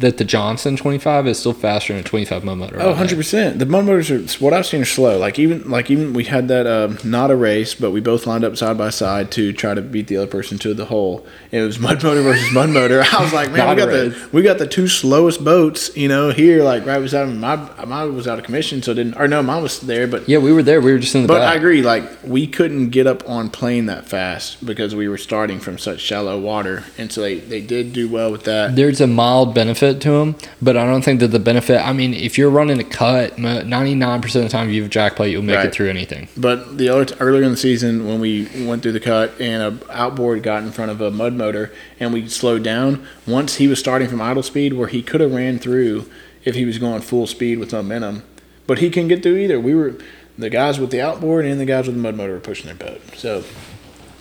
[0.00, 2.80] that the Johnson 25 is still faster than a 25 mud motor?
[2.80, 3.58] Oh, 100 percent.
[3.58, 5.18] The mud motors are what I've seen are slow.
[5.18, 8.44] Like even like even we had that uh, not a race, but we both lined
[8.44, 11.26] up side by side to try to beat the other person to the hole.
[11.50, 13.02] It was mud motor versus mud motor.
[13.12, 16.30] I was like, man, we got the we got the two slowest boats, you know,
[16.30, 16.62] here.
[16.62, 17.34] Like right beside me.
[17.34, 19.16] My mine was out of commission, so it didn't.
[19.16, 20.80] Or no, mine was there, but Yeah, we were there.
[20.80, 21.54] We were just in the But back.
[21.54, 21.82] I agree.
[21.82, 26.00] Like we couldn't get up on plane that fast because we were starting from such
[26.00, 28.76] shallow water, and so they, they did do well with that.
[28.76, 31.84] There's a mild benefit to them, but I don't think that the benefit.
[31.86, 35.16] I mean, if you're running a cut, 99% of the time you have a jack
[35.16, 35.66] plate, you'll make Right.
[35.66, 36.28] it through anything.
[36.36, 39.78] But the other earlier in the season when we went through the cut and a
[39.96, 43.04] outboard got in front of a mud motor and we slowed down.
[43.26, 46.06] Once he was starting from idle speed, where he could have ran through
[46.44, 48.22] if he was going full speed with momentum,
[48.66, 49.60] but he can get through either.
[49.60, 49.94] We were
[50.38, 52.74] the guys with the outboard and the guys with the mud motor were pushing their
[52.74, 53.00] boat.
[53.16, 53.44] So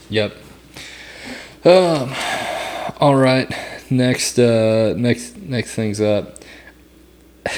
[0.09, 0.34] Yep.
[1.63, 2.13] Um.
[2.97, 3.51] All right.
[3.89, 4.37] Next.
[4.39, 4.93] Uh.
[4.97, 5.37] Next.
[5.37, 6.35] Next things up.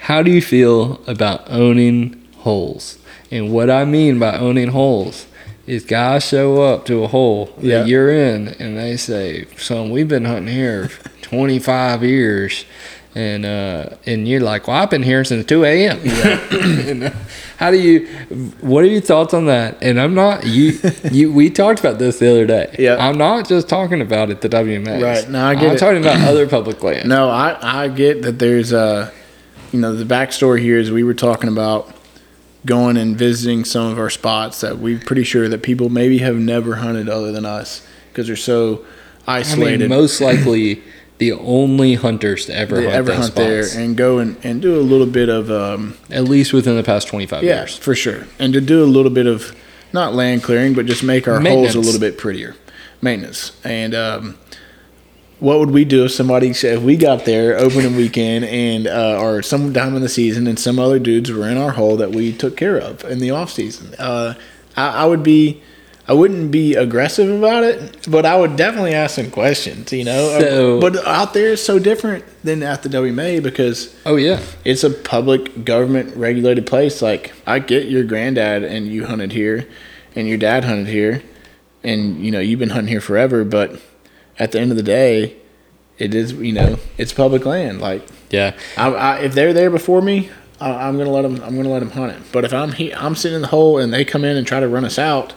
[0.00, 2.98] How do you feel about owning holes?
[3.30, 5.26] And what I mean by owning holes
[5.66, 7.80] is guys show up to a hole Yeah.
[7.80, 12.64] that you're in, and they say, "Son, we've been hunting here for 25 years."
[13.14, 15.98] And uh, and you're like, well, I've been here since 2 a.m.
[16.88, 17.10] And, uh,
[17.58, 18.06] how do you?
[18.60, 19.82] What are your thoughts on that?
[19.82, 20.78] And I'm not you.
[21.10, 22.74] You we talked about this the other day.
[22.78, 22.96] Yeah.
[23.04, 25.02] I'm not just talking about it the WMA.
[25.02, 25.28] Right.
[25.28, 25.78] No, I get I'm it.
[25.78, 27.08] talking about other public land.
[27.08, 29.10] No, I, I get that there's uh
[29.72, 31.92] you know, the backstory here is we were talking about
[32.66, 36.36] going and visiting some of our spots that we're pretty sure that people maybe have
[36.36, 38.84] never hunted other than us because they're so
[39.26, 39.80] I isolated.
[39.80, 40.82] mean, most likely
[41.20, 44.80] the only hunters to ever hunt ever hunt there and go and, and do a
[44.80, 47.76] little bit of um at least within the past 25 yeah years.
[47.76, 48.26] for sure.
[48.38, 49.54] And to do a little bit of
[49.92, 52.56] not land clearing but just make our holes a little bit prettier.
[53.02, 53.52] Maintenance.
[53.64, 54.38] And um
[55.40, 59.18] what would we do if somebody said if we got there opening weekend and uh,
[59.20, 62.10] or some time in the season and some other dudes were in our hole that
[62.12, 63.94] we took care of in the off season?
[63.98, 64.34] Uh,
[64.76, 65.62] I, I would be,
[66.10, 69.92] I wouldn't be aggressive about it, but I would definitely ask some questions.
[69.92, 74.16] You know, So- but out there is so different than at the WMA because Oh
[74.16, 77.00] yeah, it's a public government regulated place.
[77.00, 79.68] Like I get your granddad and you hunted here,
[80.16, 81.22] and your dad hunted here,
[81.84, 83.44] and you know you've been hunting here forever.
[83.44, 83.80] But
[84.36, 85.36] at the end of the day,
[85.96, 87.80] it is you know it's public land.
[87.80, 88.56] Like yeah.
[88.76, 90.28] I, I, if they're there before me,
[90.60, 91.40] I, I'm gonna let them.
[91.44, 92.22] I'm gonna let them hunt it.
[92.32, 94.58] But if I'm he, I'm sitting in the hole and they come in and try
[94.58, 95.34] to run us out,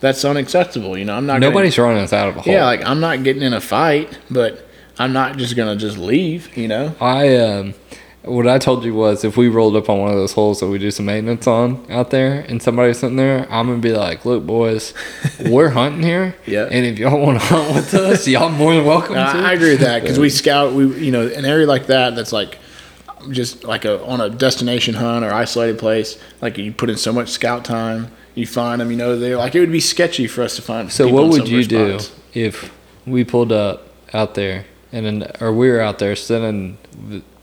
[0.00, 0.96] that's unacceptable.
[0.96, 1.34] You know I'm not.
[1.34, 2.52] gonna- Nobody's running us out of a hole.
[2.52, 4.66] yeah, like I'm not getting in a fight, but
[4.98, 6.56] I'm not just gonna just leave.
[6.56, 6.94] You know.
[7.00, 7.74] I um,
[8.22, 10.66] what I told you was if we rolled up on one of those holes that
[10.66, 14.24] we do some maintenance on out there, and somebody's sitting there, I'm gonna be like,
[14.24, 14.92] "Look, boys,
[15.46, 16.68] we're hunting here, Yeah.
[16.70, 19.50] and if y'all want to hunt with us, y'all more than welcome No, to." I,
[19.50, 20.72] I agree with that because we scout.
[20.74, 22.58] We you know an area like that that's like
[23.30, 26.18] just like a on a destination hunt or isolated place.
[26.42, 28.90] Like you put in so much scout time, you find them.
[28.90, 30.90] You know they're like it would be sketchy for us to find.
[30.92, 31.98] So what would you our do
[32.34, 32.72] if
[33.06, 36.78] we pulled up out there and then, or we were out there sitting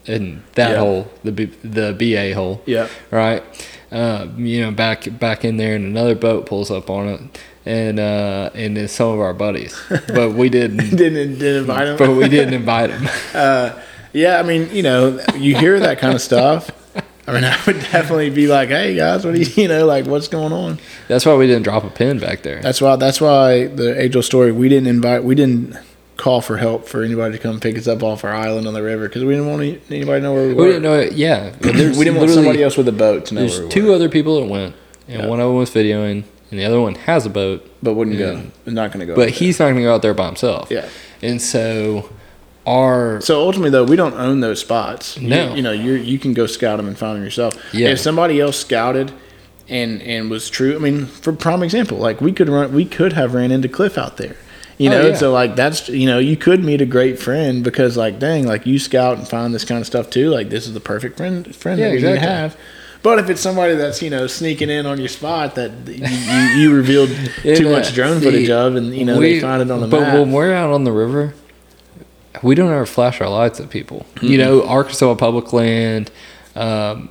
[0.05, 0.79] in that Yeah.
[0.79, 2.87] hole, the B, the BA hole, Yeah.
[3.11, 3.43] right?
[3.91, 7.19] Uh, you know, back back in there, and another boat pulls up on it,
[7.65, 9.75] and uh, and it's some of our buddies,
[10.07, 11.97] but we didn't, Didn't didn't invite them.
[11.97, 13.07] but we didn't invite them.
[14.13, 16.69] yeah, I mean you know you hear that kind of stuff.
[17.27, 20.05] I mean, I would definitely be like, "Hey guys, what do you, you know, like,
[20.05, 22.61] what's going on?" That's why we didn't drop a pin back there.
[22.61, 22.95] That's why.
[22.97, 24.51] That's why the Angel story.
[24.51, 25.23] We didn't invite.
[25.23, 25.75] We didn't
[26.17, 28.81] call for help for anybody to come pick us up off our island on the
[28.81, 30.61] river because we didn't want any- anybody to know where we were.
[30.63, 31.13] we didn't know it.
[31.13, 33.93] Yeah, we didn't want somebody else with a boat to know There's where we two
[33.93, 34.75] other people that went,
[35.09, 35.27] and Yeah.
[35.27, 38.43] one of them was videoing, and the other one has a boat, but wouldn't Yeah.
[38.65, 38.71] go.
[38.71, 39.15] Not going to go.
[39.15, 40.69] but he's not going to go out there by himself.
[40.71, 40.87] yeah.
[41.21, 42.09] And so
[42.65, 45.17] our So ultimately, though, we don't own those spots.
[45.17, 45.53] You- No.
[45.55, 47.55] you, know, you you can go scout them and find them yourself.
[47.73, 47.89] Yeah.
[47.89, 49.11] If somebody else scouted
[49.69, 53.13] and and was true, I mean, for prime example, like we could run, we could
[53.13, 54.35] have ran into Cliff out there.
[54.77, 55.15] You Oh, know, yeah.
[55.15, 58.65] so like that's you know you could meet a great friend because like dang like
[58.65, 61.55] you scout and find this kind of stuff too like this is the perfect friend
[61.55, 62.27] friend Yeah, that we exactly.
[62.27, 62.57] have.
[63.01, 66.61] But if it's somebody that's you know sneaking in on your spot that you, you,
[66.71, 67.09] you revealed
[67.43, 70.13] too much drone footage of and you know they find it on the but map.
[70.13, 71.33] But when we're out on the river,
[72.43, 74.05] we don't ever flash our lights at people.
[74.21, 76.11] You know, Arkansas public land,
[76.55, 77.09] um,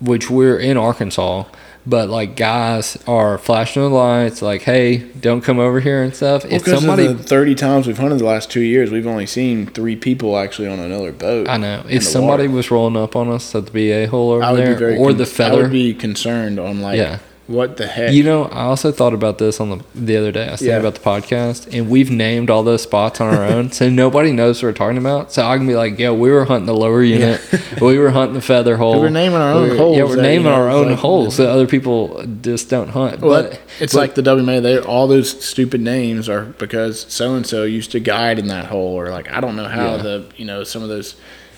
[0.00, 1.44] which we're in Arkansas,
[1.86, 6.44] but like guys are flashing the lights, like, "Hey, don't come over here" and stuff.
[6.44, 9.26] if Because somebody, of the thirty times we've hunted the last two years, we've only
[9.26, 11.48] seen three people actually on another boat.
[11.48, 12.56] I know, if somebody water.
[12.56, 15.54] was rolling up on us at the BA hole over there, or con- the I
[15.54, 17.18] would be concerned on like Yeah.
[17.48, 18.12] What the heck?
[18.12, 20.46] You know, I also thought about this on the the other day.
[20.48, 20.78] I was thinking Yeah.
[20.80, 24.62] about the podcast, and we've named all those spots on our own, so nobody knows
[24.62, 25.32] what we're talking about.
[25.32, 27.40] So I can be like, "Yo, we were hunting the lower unit,
[27.80, 29.00] we were hunting the feather hole.
[29.00, 30.90] We're naming our own We're- holes Yeah, we're eh, that, naming you know, our own
[30.90, 33.20] like- holes that other people just don't hunt.
[33.20, 34.60] Well, but it's but- like the WMA.
[34.62, 38.66] They all those stupid names are because so and so used to guide in that
[38.66, 40.02] hole, or like I don't know how Yeah.
[40.02, 41.16] the you know some of those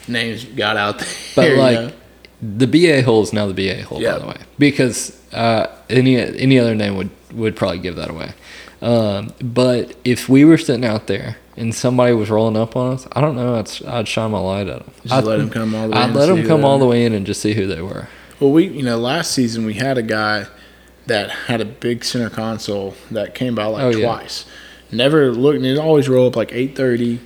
[0.08, 1.08] names got out there.
[1.34, 1.90] But like know?
[2.42, 4.12] The BA hole is now the BA hole, Yeah.
[4.14, 8.32] by the way, because uh, any any other name would would probably give that away.
[8.82, 13.08] Um, but if we were sitting out there and somebody was rolling up on us,
[13.12, 13.56] I don't know.
[13.56, 14.94] I'd, I'd shine my light at them.
[15.02, 17.04] Just I'd let 'em come all the way I'd let them come all the way
[17.06, 18.08] in and just see who they were.
[18.40, 20.46] Well, we you know last season we had a guy
[21.06, 24.06] that had a big center console that came by like Oh, yeah.
[24.06, 24.44] twice.
[24.92, 25.56] Never looked.
[25.56, 27.20] And he'd always roll up like eight thirty,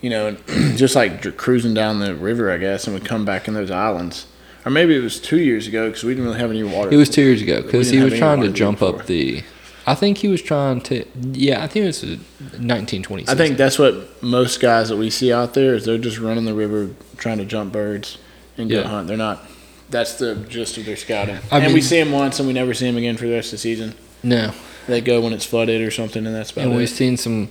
[0.00, 0.38] you know, and
[0.78, 4.26] just like cruising down the river, I guess, and would come back in those islands.
[4.66, 6.90] Or maybe it was two years ago because we didn't really have any water.
[6.90, 9.00] It was two years ago because he was trying to jump before.
[9.00, 9.42] up the.
[9.86, 11.04] I think he was trying to.
[11.14, 12.16] Yeah, I think it was a
[12.58, 13.28] 1920.
[13.28, 16.46] I think that's what most guys that we see out there is they're just running
[16.46, 18.16] the river trying to jump birds
[18.56, 18.88] and go Yeah.
[18.88, 19.08] hunt.
[19.08, 19.44] They're not.
[19.90, 21.38] That's the gist of their scouting.
[21.52, 23.48] I and we see them once and we never see them again for the rest
[23.48, 23.94] of the season.
[24.22, 24.52] no,
[24.86, 27.50] They go when it's flooded or something, and that's about and we've seen some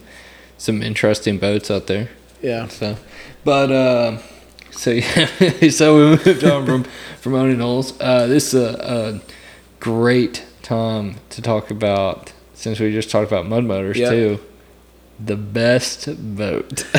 [0.57, 2.09] some interesting boats out there.
[2.41, 2.67] Yeah.
[2.67, 2.97] So,
[3.43, 4.17] but uh,
[4.73, 5.25] so yeah,
[5.69, 6.83] so we moved on from
[7.21, 7.99] from owning holes.
[8.01, 9.21] Uh, this is a, a
[9.79, 14.09] great time to talk about since we just talked about mud motors Yeah.
[14.09, 14.39] too.
[15.23, 16.85] The best boat.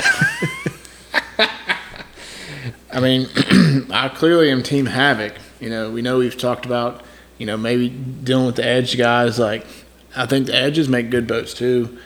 [2.92, 3.28] I mean,
[3.92, 5.34] I clearly am Team Havoc.
[5.60, 7.02] You know, we know we've talked about,
[7.38, 9.38] you know, maybe dealing with the Edge guys.
[9.38, 9.66] Like,
[10.14, 11.98] I think the Edges make good boats too.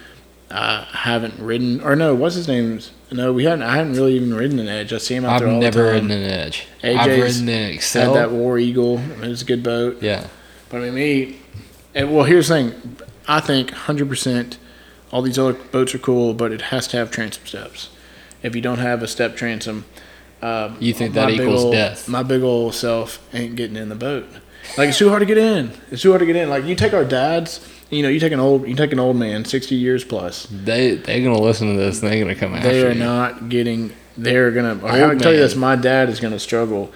[0.50, 2.80] I haven't ridden, or no, what's his name?
[3.10, 3.62] No, we hadn't.
[3.62, 4.92] I hadn't really even ridden an Edge.
[4.92, 5.96] I see him out I've there all never the time.
[5.96, 6.66] I've never ridden an edge.
[6.82, 8.98] AJ's I've ridden an Had that War Eagle.
[8.98, 10.02] It was a good boat.
[10.02, 10.26] yeah,
[10.68, 11.36] But I mean, me,
[11.94, 12.96] and, well, here's the thing.
[13.26, 14.56] I think 100%
[15.10, 17.88] all these other boats are cool, but it has to have transom steps.
[18.42, 19.84] If you don't have a step transom,
[20.42, 22.08] um, You think that equals ol- death?
[22.08, 24.26] My big old self ain't getting in the boat.
[24.76, 25.72] Like it's too hard to get in.
[25.90, 26.48] It's too hard to get in.
[26.50, 29.16] Like you take our dads, you know, you take an old, you take an old
[29.16, 30.46] man, 60 years plus.
[30.50, 32.00] they they're gonna listen to this.
[32.00, 32.98] They're gonna come after They are you.
[32.98, 33.92] not getting.
[34.16, 34.84] They're gonna.
[34.86, 35.54] I can tell you this.
[35.56, 36.92] My dad is gonna struggle.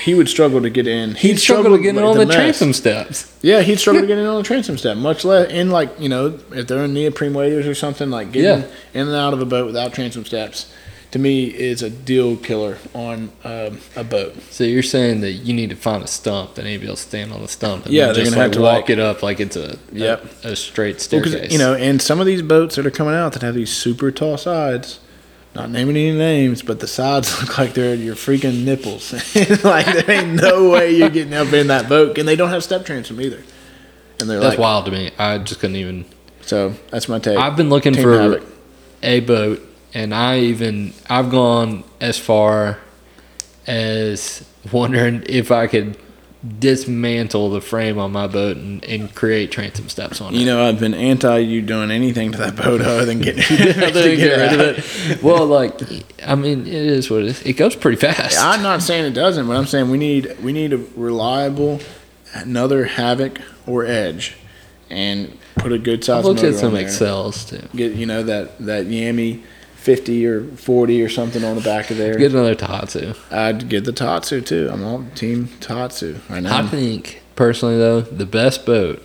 [0.00, 1.14] He would struggle to get in.
[1.14, 2.34] He'd struggle to get in on the, mess.
[2.34, 3.32] transom steps.
[3.40, 6.08] Yeah, he'd struggle to get in on the transom step, much less in like you
[6.08, 9.00] know if they're in neoprene waders or something like getting Yeah.
[9.00, 10.72] in and out of a boat without transom steps.
[11.16, 14.34] To me, is a deal killer on um, a boat.
[14.50, 17.40] So you're saying that you need to find a stump and maybe to stand on
[17.40, 19.56] the stump and Yeah, they're gonna like have to, walk like- it up like it's
[19.56, 20.44] a Yep.
[20.44, 21.50] a, a straight Well, staircase.
[21.50, 24.10] you know, and some of these boats that are coming out that have these super
[24.10, 25.00] tall sides,
[25.54, 29.14] not naming any names, but the sides look like they're your freaking nipples.
[29.64, 32.62] like there ain't no way you're getting up in that boat, and they don't have
[32.62, 33.42] step transom either.
[34.20, 35.12] And they're that's like, wild to me.
[35.18, 36.04] I just couldn't even.
[36.42, 37.38] so that's my take.
[37.38, 38.42] I've been looking Team for Havoc.
[39.02, 39.62] a boat,
[39.96, 42.78] and I even I've gone as far
[43.66, 45.96] as wondering if I could
[46.58, 50.38] dismantle the frame on my boat and, and create transom steps on it.
[50.38, 53.42] You know, I've been anti you doing anything to that boat other than getting
[53.82, 55.22] Other than get rid of it.
[55.22, 55.80] Well, like,
[56.22, 57.42] I mean, it is what it is.
[57.42, 58.38] It goes pretty fast.
[58.38, 61.80] I'm not saying it doesn't, but I'm saying we need we need a reliable
[62.34, 64.36] another Havoc or Edge,
[64.90, 66.18] and put a good size.
[66.18, 67.66] I've looked at some excels too.
[67.74, 69.42] Get you know that that Yami.
[69.86, 72.18] 50 or 40 or something on the back of there.
[72.18, 73.14] Get another Tatsu.
[73.30, 74.68] I'd get the Tatsu too.
[74.72, 76.58] I'm on team Tatsu right now.
[76.58, 79.00] I think personally though, the best boat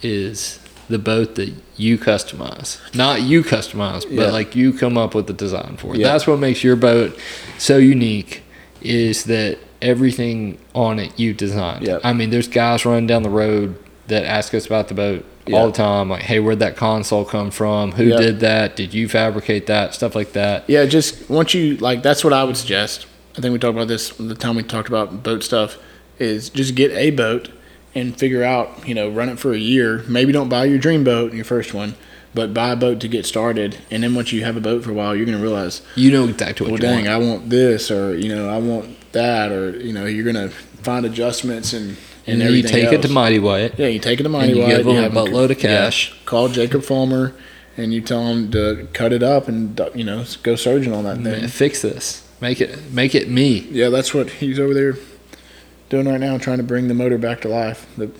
[0.00, 2.78] is the boat that you customize.
[2.94, 4.30] Not you customize, but Yeah.
[4.30, 5.98] like you come up with the design for it.
[6.00, 6.12] Yeah.
[6.12, 7.18] That's what makes your boat
[7.58, 8.42] so unique
[8.80, 11.84] is that everything on it you designed.
[11.84, 12.02] Yep.
[12.04, 13.74] I mean, there's guys running down the road
[14.06, 15.56] that ask us about the boat Yeah.
[15.58, 17.92] all the time like, "Hey, where'd that console come from?
[17.92, 18.18] Who Yep.
[18.20, 18.76] did that?
[18.76, 20.64] Did you fabricate that?" stuff like that.
[20.68, 23.06] Yeah, just once you like, that's what I would suggest.
[23.36, 25.76] I think we talked about this the time we talked about boat stuff.
[26.18, 27.48] Is just get a boat
[27.94, 30.04] and figure out, you know, run it for a year.
[30.08, 31.94] Maybe don't buy your dream boat, your first one,
[32.34, 33.78] but buy a boat to get started.
[33.90, 36.24] And then once you have a boat for a while, you're gonna realize, You know
[36.28, 37.08] exactly what well, dang, want.
[37.08, 40.50] I want this, or you know, I want that, or you know, you're gonna
[40.82, 41.96] find adjustments and
[42.26, 43.08] and, and then you take it to.
[43.08, 43.78] Mighty White.
[43.78, 44.76] Yeah, you take it to Mighty you White.
[44.76, 46.14] give them a buttload of cash.
[46.24, 47.34] call Jacob Fulmer,
[47.76, 51.18] and you tell him to cut it up and you know go surgeon on that
[51.22, 51.48] thing.
[51.48, 52.26] fix this.
[52.40, 53.58] Make it make it me.
[53.70, 54.94] Yeah, that's what he's over there
[55.90, 57.86] doing right now, trying to bring the motor back to life.
[57.96, 58.10] The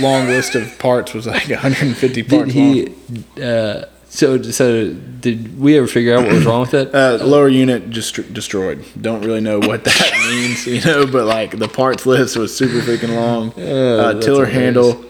[0.00, 2.52] long list of parts was like 150 parts.
[2.52, 2.94] Did he?
[3.36, 3.42] long.
[3.48, 6.94] Uh, so so did we ever figure out what was wrong with it?
[7.02, 8.84] Uh, lower unit just destroyed.
[9.00, 12.80] Don't really know what that means, you know, but like the parts list was super
[12.80, 13.52] freaking long.
[13.58, 15.02] Uh, tiller handle.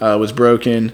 [0.00, 0.92] uh, was broken.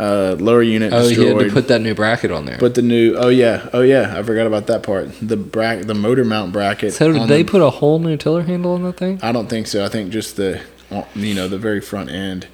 [0.00, 1.36] Uh, lower unit Oh, destroyed.
[1.42, 2.56] had to put that new bracket on there.
[2.58, 5.08] But the new, oh yeah, oh yeah, I forgot about that part.
[5.20, 6.92] The bracket, the motor mount bracket.
[6.94, 9.18] so did they the- put a whole new tiller handle on that thing?
[9.22, 9.84] I don't think so.
[9.84, 10.60] I think just the,
[11.14, 12.46] you know, the very front end,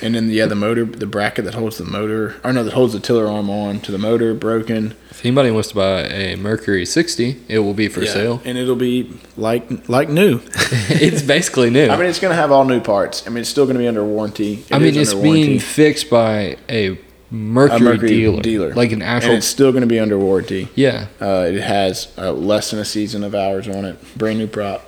[0.00, 2.92] and then yeah, the motor, the bracket that holds the motor, or no, that holds
[2.94, 4.94] the tiller arm on to the motor broken.
[5.10, 8.42] If anybody wants to buy a Mercury 60, it will be for Yeah, sale.
[8.44, 10.40] and it'll be like like new.
[10.88, 11.88] it's basically new.
[11.88, 13.26] I mean, it's gonna have all new parts.
[13.26, 14.64] I mean, it's still gonna be under warranty.
[14.68, 15.58] It I mean, it's being warranty.
[15.58, 16.98] fixed by a
[17.30, 19.30] Mercury, a Mercury dealer, dealer, like an actual.
[19.30, 20.68] and it's still gonna be under warranty.
[20.74, 23.96] Yeah, Uh, it has uh, less than a season of hours on it.
[24.18, 24.84] Brand new prop.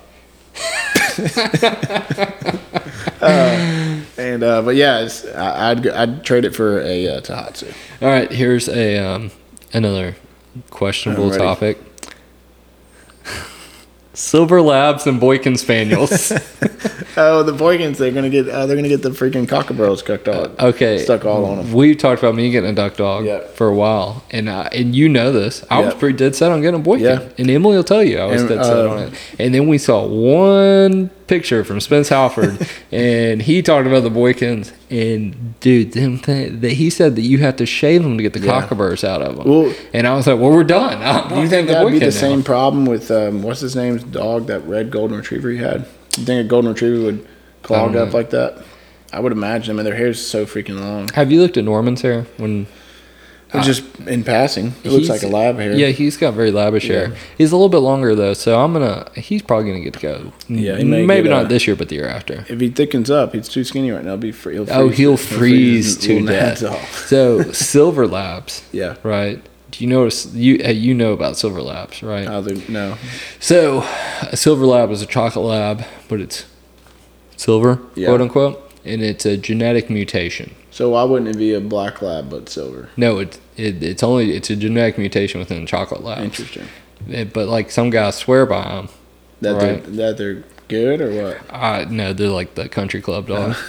[3.21, 7.73] uh, and uh, but yeah, I, I'd I'd trade it for a uh, Tohatsu.
[8.01, 9.31] All right, here's a um,
[9.73, 10.15] another
[10.69, 11.77] questionable topic.
[14.13, 16.31] Silver Labs and Boykin Spaniels.
[17.17, 20.53] Oh, the Boykins, they're gonna get uh, they're gonna get the freaking cockerels cooked on.
[20.59, 21.71] Okay, stuck all on them.
[21.73, 25.07] We talked about me getting a duck dog for a while, and I, and you
[25.07, 25.63] know this.
[25.69, 27.29] I was pretty dead set on getting a Boykin, Yeah.
[27.37, 29.13] and Emily will tell you I was And, dead set uh, on it.
[29.39, 34.71] And then we saw one picture from Spence Halford, and he talked about the Boykins,
[34.89, 38.33] and dude, them th- that he said that you have to shave them to get
[38.33, 38.61] the Yeah.
[38.61, 39.47] cockaburs out of them.
[39.49, 40.99] Well- and I was like, well, we're done.
[41.29, 42.11] Do you think that'd be the now.
[42.11, 45.85] same problem with um, what's his name's dog, that red golden retriever he had?
[46.17, 47.27] You think a golden retriever would
[47.63, 48.13] clog up know.
[48.17, 48.63] like that?
[49.13, 49.73] I would imagine.
[49.73, 51.09] I mean, their hair's so freaking long.
[51.13, 52.67] Have you looked at Norman's hair when?
[53.61, 55.71] Just in passing, it looks like a lab hair.
[55.73, 57.15] Yeah, he's got very lavish hair.
[57.37, 59.09] He's a little bit longer though, so I'm gonna.
[59.15, 60.33] He's probably gonna get to go.
[60.49, 62.43] Yeah, may maybe get, not uh, this year, but the year after.
[62.49, 64.11] If he thickens up, he's too skinny right now.
[64.11, 64.55] He'll be free.
[64.55, 66.89] He'll freeze, Oh, he'll freeze freeze his to death.
[67.07, 68.95] So Silver Labs, Yeah.
[69.03, 69.41] right?
[69.77, 72.27] Do you notice you uh, you know about Silver Labs, right?
[72.69, 72.97] No.
[73.41, 73.79] So
[74.21, 76.45] a Silver Lab is a chocolate lab, but it's
[77.35, 78.07] silver, Yeah.
[78.07, 80.55] quote unquote, and it's a genetic mutation.
[80.71, 82.87] So why wouldn't it be a black lab but silver?
[82.95, 86.23] No, it, it it's only it's a genetic mutation within chocolate lab.
[86.23, 86.67] Interesting.
[87.09, 88.89] It- but like some guys swear by them.
[89.41, 89.83] That Right.
[89.83, 91.41] they're that they're good or what?
[91.53, 93.55] I no, they're like the country club dog.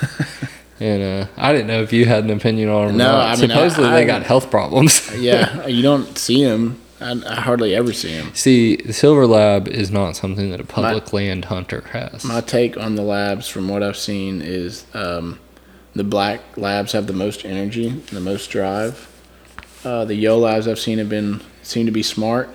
[0.80, 2.94] and uh, I didn't know if you had an opinion on them.
[2.96, 3.16] or No.
[3.16, 5.10] I mean, I- supposedly they I- got health problems.
[5.18, 6.80] yeah, you don't see them.
[7.00, 8.34] I, I hardly ever see them.
[8.34, 12.24] See, the silver lab is not something that a public land hunter has.
[12.24, 15.38] My take on the labs, from what I've seen, is um,
[15.94, 19.12] the black labs have the most energy, the most drive.
[19.84, 22.48] Uh, the yellow labs I've seen have been seem to be smart,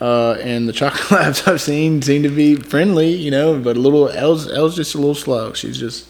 [0.00, 3.08] uh, and the chocolate labs I've seen seem to be friendly.
[3.12, 5.52] You know, but a little Elle's, Elle's just a little slow.
[5.54, 6.06] She's just.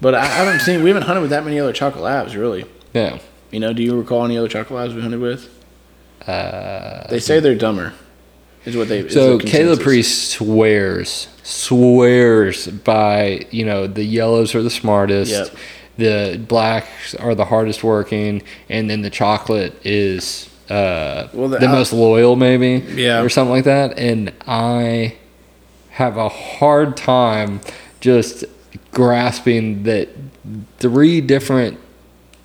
[0.00, 0.82] But I, I haven't seen.
[0.82, 2.64] We haven't hunted with that many other chocolate labs, really.
[2.92, 3.18] yeah.
[3.52, 5.48] You know, do you recall any other chocolate labs we hunted with?
[6.26, 7.92] Uh, They say they're dumber.
[8.64, 9.08] Is what they.
[9.08, 15.56] so Caleb Priest swears, swears by you know the yellows are the smartest, Yep.
[15.98, 21.68] the blacks are the hardest working, and then the chocolate is uh, Well, the the,
[21.68, 23.22] most loyal, maybe, Yeah.
[23.22, 23.96] or something like that.
[23.96, 25.14] And I
[25.90, 27.60] have a hard time
[28.00, 28.44] just
[28.96, 30.08] grasping that
[30.78, 31.78] three different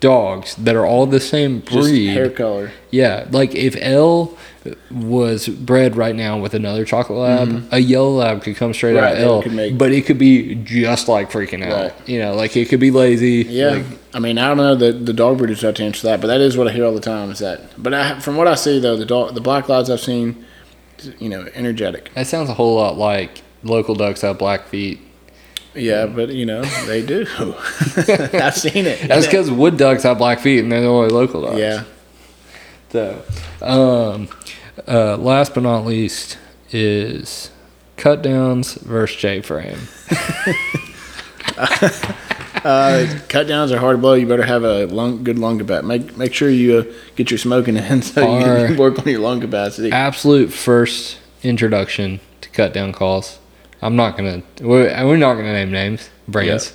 [0.00, 2.08] dogs that are all the same Just breed.
[2.08, 2.70] hair color.
[2.90, 4.36] Yeah, like if L
[4.90, 9.02] was bred right now with another chocolate lab, a yellow lab could come straight Mm-hmm.
[9.04, 11.72] Right, out of L, could make- but it could be just like freaking out.
[11.92, 12.08] Right.
[12.08, 13.46] You know, like it could be lazy.
[13.48, 16.20] Yeah, like, I mean, I don't know the the dog breeders have to answer that,
[16.20, 17.30] but that is what I hear all the time.
[17.30, 17.62] Is that?
[17.82, 20.44] But I, from what I see though, the dog, the black labs I've seen,
[21.18, 22.12] you know, energetic.
[22.14, 25.00] that sounds a whole lot like local ducks have black feet.
[25.74, 27.26] Yeah, but you know they do.
[27.38, 29.08] I've seen it.
[29.08, 31.58] That's because wood ducks have black feet and they're the only local dogs.
[31.58, 31.84] yeah,
[32.90, 33.22] So,
[33.62, 34.28] um,
[34.86, 36.38] uh, last but not least
[36.70, 37.50] is
[37.96, 39.78] cut downs versus J frame.
[42.64, 44.14] uh, cut downs are hard to blow.
[44.14, 45.86] You better have a lung, good lung capacity.
[45.88, 46.84] Make make sure you uh,
[47.16, 49.90] get your smoking in so you can work on your lung capacity.
[49.92, 53.38] absolute first introduction to cut down calls.
[53.82, 54.42] I'm not gonna.
[54.60, 56.72] We're, we're not gonna name names, brands.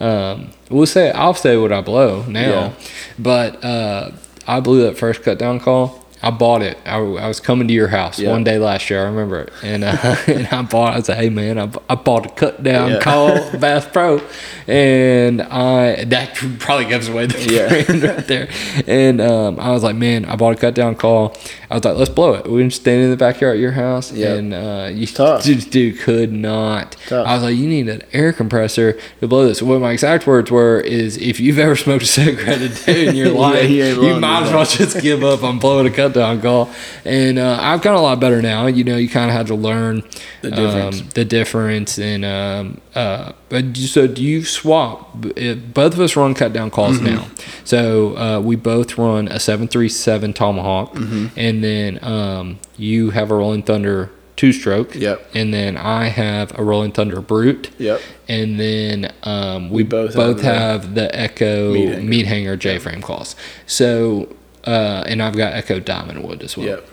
[0.00, 2.72] Um, we'll say I'll say what I blow now, Yeah.
[3.18, 4.10] but uh,
[4.46, 6.04] I blew that first cut down call.
[6.22, 6.76] I bought it.
[6.84, 8.30] I, I was coming to your house Yeah.
[8.30, 9.02] one day last year.
[9.02, 9.96] I remember it, and, uh,
[10.26, 10.96] and I bought.
[10.96, 13.00] I said, "Hey man, I, I bought a cut down Yeah.
[13.00, 14.20] call Bass Pro,"
[14.66, 17.68] and I that probably gives away the Yeah.
[17.84, 18.48] brand right there.
[18.86, 21.36] And um, I was like, "Man, I bought a cut down call."
[21.70, 24.12] I was like, "Let's blow it." We were standing in the backyard at your house,
[24.12, 24.34] Yeah.
[24.34, 25.42] and uh, you Tough.
[25.42, 26.96] Dude, dude could not.
[27.06, 27.26] Tough.
[27.26, 30.50] I was like, "You need an air compressor to blow this." What my exact words
[30.50, 34.16] were is, "If you've ever smoked a cigarette a day in your life, you you
[34.20, 36.70] might as well just give up on blowing a cut cut down call,
[37.04, 38.66] and uh, I've gotten a lot better now.
[38.66, 40.02] You know, you kind of had to learn
[40.42, 41.00] The difference.
[41.00, 45.12] um, the difference, and um, uh, but so do you swap?
[45.14, 47.14] Both of us run cut down calls Mm-hmm.
[47.14, 47.26] now,
[47.64, 51.26] so uh, we both run a seven three seven Tomahawk, Mm-hmm.
[51.38, 54.94] and then um, you have a Rolling Thunder two stroke.
[54.94, 55.30] Yep.
[55.34, 57.70] And then I have a Rolling Thunder Brute.
[57.78, 58.00] Yep.
[58.28, 62.02] And then um, we, both both, have have, the the Echo meat hanger.
[62.08, 63.34] meat hanger, J frame calls.
[63.66, 64.28] So,
[64.68, 66.66] uh, and I've got Echo Diamond Wood as well.
[66.66, 66.88] Yep.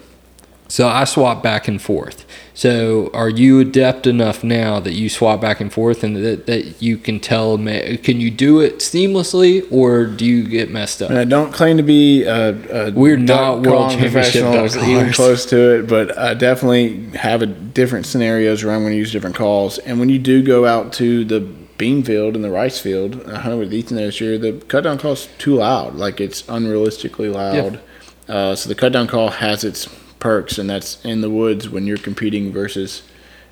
[0.68, 2.26] So I swap back and forth.
[2.56, 6.82] So are you adept enough now that you swap back and forth and that, that
[6.82, 11.12] you can tell, can you do it seamlessly or do you get messed up?
[11.12, 14.44] And I don't claim to be a, a We're not world championship
[14.88, 15.88] even close to it.
[15.88, 19.78] But I definitely have a different scenarios where I'm going to use different calls.
[19.80, 21.48] And when you do go out to the
[21.78, 24.38] bean field and the rice field, I hunted with Ethan there this year.
[24.38, 27.80] The cut down call's too loud, like it's unrealistically loud.
[28.28, 29.88] Uh, so the cut down call has its
[30.20, 33.04] perks, and that's in the woods when you're competing versus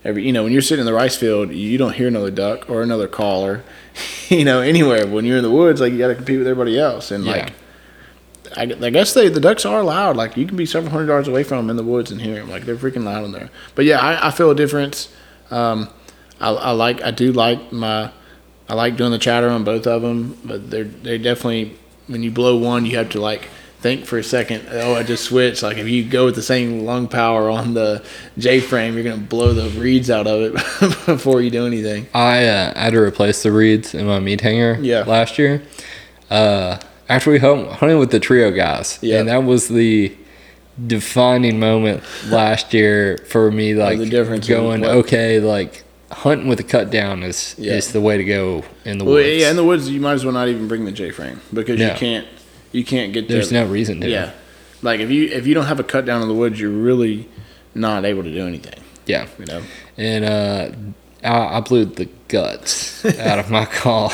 [0.03, 0.25] every.
[0.25, 2.81] You know, when you're sitting in the rice field, you don't hear another duck or
[2.81, 3.63] another caller.
[4.29, 6.79] You know, anywhere when you're in the woods, like you got to compete with everybody
[6.79, 7.31] else, and Yeah.
[7.31, 7.53] like.
[8.55, 10.15] I, I guess they the ducks are loud.
[10.15, 12.35] Like you can be several hundred yards away from them in the woods and hear
[12.35, 12.49] them.
[12.49, 13.49] Like they're freaking loud in there.
[13.75, 15.09] But yeah, I, I feel a difference.
[15.49, 15.89] Um,
[16.39, 18.11] I, I like I do like my
[18.69, 20.37] I like doing the chatter on both of them.
[20.43, 21.77] But they're they definitely
[22.07, 24.65] when you blow one, you have to like think for a second.
[24.71, 25.61] Oh, I just switched.
[25.63, 28.03] Like if you go with the same lung power on the
[28.37, 30.53] J frame, you're gonna blow the reeds out of it
[31.05, 32.07] before you do anything.
[32.13, 35.01] I uh, had to replace the reeds in my meat hanger Yeah.
[35.03, 35.61] last year.
[36.29, 36.79] Uh,
[37.09, 39.19] after we hung, hunted with the trio guys, Yeah.
[39.19, 40.15] and that was the
[40.87, 43.75] defining moment last year for me.
[43.75, 45.82] Like the difference going, okay, like
[46.13, 47.73] hunting with a cut down is Yeah.
[47.73, 49.41] is the way to go in the Well, woods.
[49.41, 51.79] yeah, in the woods, you might as well not even bring the J frame because
[51.79, 51.89] No.
[51.91, 52.27] you can't
[52.71, 53.37] you can't get there.
[53.37, 53.65] There's there.
[53.65, 54.09] no reason to.
[54.09, 54.31] Yeah,
[54.81, 57.27] like if you if you don't have a cut down in the woods, you're really
[57.75, 58.79] not able to do anything.
[59.05, 59.27] yeah.
[59.39, 59.61] You know.
[59.97, 60.69] And uh,
[61.23, 64.11] I, I blew the guts out of my call.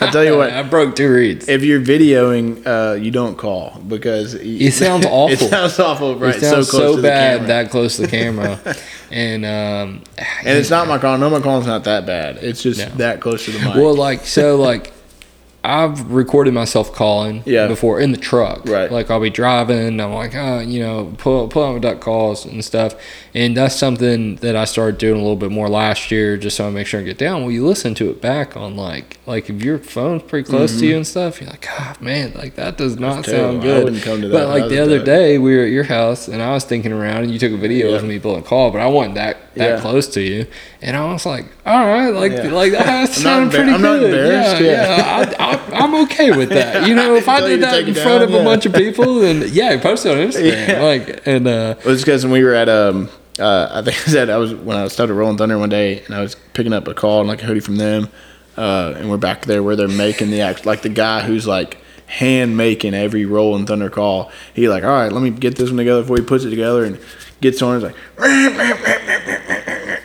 [0.00, 0.50] I tell you what.
[0.52, 1.48] I broke two reeds.
[1.48, 5.32] If you're videoing, uh, you don't call because It sounds awful.
[5.32, 6.36] it sounds awful, right?
[6.36, 7.46] it sounds so so, close to the bad camera.
[7.48, 8.60] that close to the camera,
[9.10, 10.02] and um,
[10.44, 11.18] and it's not my call.
[11.18, 12.36] No, my call's not that bad.
[12.38, 12.88] It's just No.
[12.96, 13.74] that close to the mic.
[13.74, 14.92] Well, like so, like
[15.68, 17.66] I've recorded myself calling Yeah.
[17.68, 18.66] before in the truck.
[18.68, 18.90] Right.
[18.90, 22.46] Like I'll be driving, I'm like, oh, you know, pull pull out my duck calls
[22.46, 22.94] and stuff,
[23.34, 26.66] and that's something that I started doing a little bit more last year, just so
[26.66, 27.42] I make sure I get down.
[27.42, 30.86] Well, you listen to it back on like like if your phone's pretty close to
[30.86, 33.30] you and stuff, you're like, God, man, like that does not Mm-hmm.
[33.30, 33.52] terrible.
[33.52, 33.84] sound I good.
[33.84, 36.40] wouldn't come to that But like the other day, we were at your house, and
[36.42, 38.80] I was thinking around, and you took a video of me blowing a call, but
[38.80, 39.80] I wasn't that that Yeah.
[39.80, 40.46] close to you,
[40.80, 42.50] and I was like, all right, like Yeah.
[42.52, 44.14] like that I'm not sounded pretty I'm not good.
[44.14, 44.96] embarrassed, Yeah, yeah.
[45.30, 45.36] yeah.
[45.38, 46.86] I, I, I'm okay with that.
[46.86, 49.44] You know, if I did that in front down, of a bunch of people, then
[49.52, 50.68] yeah, post it on Instagram.
[50.68, 50.82] Yeah.
[50.82, 53.08] Like, and uh, It was because when we were at um,
[53.38, 56.14] uh, I think I said I was when I started Rolling Thunder one day, and
[56.14, 58.08] I was picking up a call and like a hoodie from them,
[58.56, 61.78] uh, and we're back there where they're making the act like the guy who's like
[62.06, 64.32] hand making every Rolling Thunder call.
[64.54, 66.84] He like, all right, let me get this one together before he puts it together
[66.84, 66.98] and
[67.40, 67.76] gets on.
[67.76, 67.94] It's like.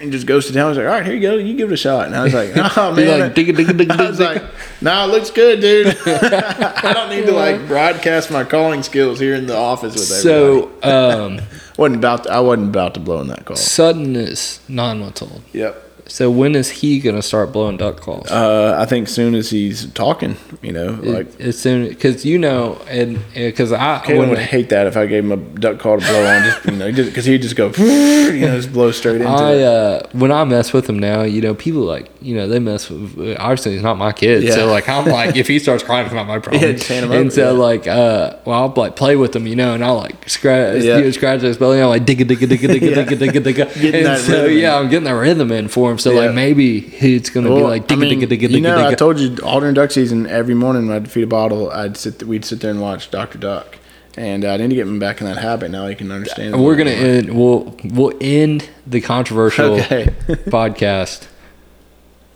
[0.02, 0.70] And just goes to town.
[0.70, 1.36] He's like, all right, here you go.
[1.36, 2.08] You give it a shot.
[2.08, 3.20] And I was like, oh, man.
[3.20, 4.44] like, digga, digga, digga, I was like,
[4.82, 5.88] nah, it looks good, dude.
[6.06, 10.72] I don't need to like broadcast my calling skills here in the office with everybody.
[10.84, 11.42] so um,
[11.78, 13.56] wasn't about to, I wasn't about to blow in that call.
[13.56, 15.42] Sutton is nine months old.
[15.54, 15.83] Yep.
[16.06, 18.30] So when is he gonna start blowing duck calls?
[18.30, 22.80] Uh, I think soon as he's talking, you know, like as soon because you know,
[22.90, 26.06] and because I when would hate that if I gave him a duck call to
[26.06, 29.28] blow on, just you know, because he'd just go, you know, just blow straight into
[29.30, 29.64] I it.
[29.64, 32.90] uh, when I mess with him now, you know, people like you know they mess
[32.90, 33.18] with.
[33.40, 36.28] Obviously, he's not my kid, so like I'm like if he starts crying, it's not
[36.28, 36.62] my problem.
[36.64, 37.58] Yeah, and over, so yeah.
[37.58, 40.98] like uh, well, I'll like play with him, you know, and I'll like scratch, Yeah.
[40.98, 43.04] you know, scratch his belly, and I'm like digga digga digga digga Yeah.
[43.06, 44.78] digga digga digga, and so rhythm yeah.
[44.78, 45.93] I'm getting that rhythm in for him.
[46.00, 46.26] So Yeah.
[46.28, 48.88] like maybe it's gonna be Well, like I digga mean, digga digga you digga know,
[48.88, 51.98] I told you all during duck season, every morning when I'd feed a bottle, I'd
[51.98, 53.78] sit, we'd sit there and watch Doctor Duck,
[54.18, 55.72] and I need to get him back in that habit.
[55.72, 56.62] Now he can understand.
[56.62, 57.06] We're gonna more.
[57.06, 57.30] end.
[57.38, 60.06] We'll we'll end the controversial Okay.
[60.48, 61.28] podcast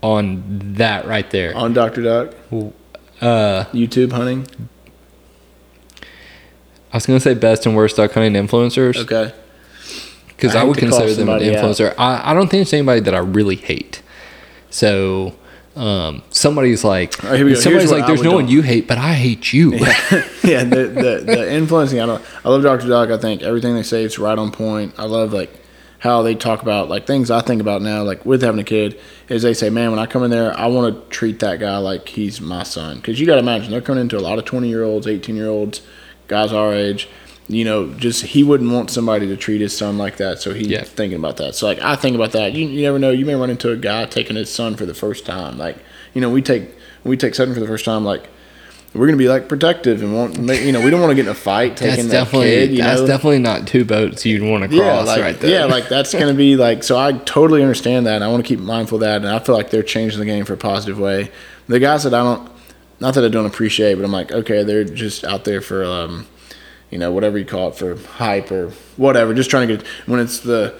[0.01, 0.43] on
[0.75, 1.55] that right there.
[1.55, 2.33] on Doctor Duck,
[3.19, 4.45] Uh, YouTube hunting.
[6.93, 9.33] I was gonna say best and worst duck hunting influencers Okay.
[10.37, 11.65] Because I I, would consider them an somebody out.
[11.65, 11.93] influencer.
[11.97, 14.01] I, I don't think it's anybody that I really hate.
[14.69, 15.35] So
[15.75, 17.59] um, somebody's like All right, here we go.
[17.59, 18.35] somebody's like there's no do.
[18.37, 19.73] one you hate, but I hate you.
[19.75, 21.99] yeah, the, the the influencing.
[21.99, 22.23] I don't.
[22.45, 23.09] I love Doctor Duck.
[23.09, 24.93] I think everything they say is right on point.
[24.97, 25.51] I love like
[25.99, 28.99] how they talk about like things I think about now, like with having a kid,
[29.29, 31.77] is they say, man, when I come in there, I want to treat that guy
[31.77, 32.97] like he's my son.
[32.97, 35.35] Because you got to imagine they're coming into a lot of twenty year olds, eighteen
[35.35, 35.81] year olds,
[36.27, 37.07] guys our age,
[37.49, 40.67] you know, just he wouldn't want somebody to treat his son like that, so he's
[40.67, 40.83] Yeah.
[40.83, 41.55] thinking about that.
[41.55, 42.53] So like I think about that.
[42.53, 43.11] You, you never know.
[43.11, 45.57] You may run into a guy taking his son for the first time.
[45.57, 45.77] Like
[46.13, 46.71] you know, we take
[47.03, 48.03] we take Sutton for the first time.
[48.03, 48.27] Like
[48.93, 51.31] we're gonna be like protective and want you know we don't want to get in
[51.31, 52.71] a fight That's taking that definitely kid.
[52.71, 53.07] You that's know?
[53.07, 55.51] definitely not two boats you'd want to cross yeah, like, right there.
[55.51, 56.83] Yeah, like that's gonna be like.
[56.83, 58.15] So I totally understand that.
[58.15, 60.25] And I want to keep mindful of that, and I feel like they're changing the
[60.25, 61.31] game for a positive way.
[61.67, 62.49] The guys that I don't,
[62.99, 66.25] not that I don't appreciate, but I'm like, okay, they're just out there for, um,
[66.89, 69.33] you know, whatever you call it for hype or whatever.
[69.33, 70.79] Just trying to get when it's the,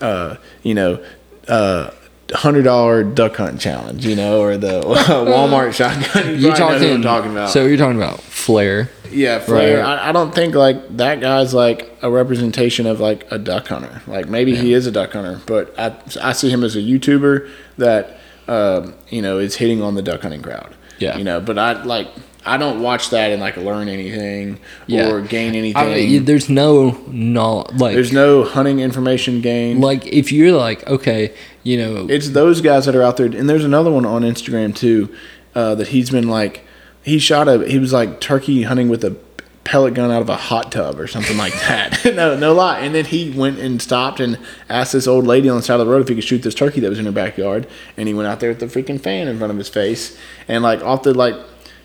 [0.00, 1.04] uh, you know,
[1.48, 1.90] uh.
[2.34, 6.26] Hundred dollar duck hunt challenge, you know, or the Walmart shotgun.
[6.26, 7.50] You you know who talking, I'm talking about.
[7.50, 8.90] So you're talking about Flair.
[9.12, 9.78] Yeah, Flair.
[9.78, 9.86] Right.
[9.86, 14.02] I, I don't think like that guy's like a representation of like a duck hunter.
[14.08, 17.48] Like maybe he is a duck hunter, but I I see him as a YouTuber
[17.78, 20.74] that um, you know is hitting on the duck hunting crowd.
[20.98, 21.16] Yeah.
[21.18, 22.08] you know, but I like
[22.46, 25.10] I don't watch that and like learn anything Yeah.
[25.10, 25.76] or gain anything.
[25.76, 29.80] I there's no no like There's no hunting information gained.
[29.80, 33.50] like if you're like okay, you know, It's those guys that are out there, and
[33.50, 35.14] there's another one on Instagram too
[35.54, 36.64] uh, that he's been like
[37.02, 39.16] he shot a he was like turkey hunting with a
[39.64, 41.98] pellet gun out of a hot tub or something like that.
[42.14, 42.78] no, no lie.
[42.78, 44.38] And then he went and stopped and
[44.68, 46.54] asked this old lady on the side of the road if he could shoot this
[46.54, 47.66] turkey that was in her backyard,
[47.96, 50.16] and he went out there with the freaking fan in front of his face
[50.46, 51.34] and like off the like,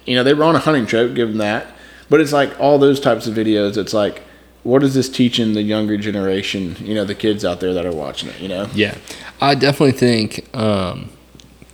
[0.06, 1.68] you know, they were on a hunting trip, give them that,
[2.10, 3.78] but it's like all those types of videos.
[3.78, 4.24] It's like.
[4.64, 6.76] What is this teaching the younger generation?
[6.80, 8.39] You know, the kids out there that are watching it.
[8.39, 8.95] You know, Yeah,
[9.41, 11.10] I definitely think um,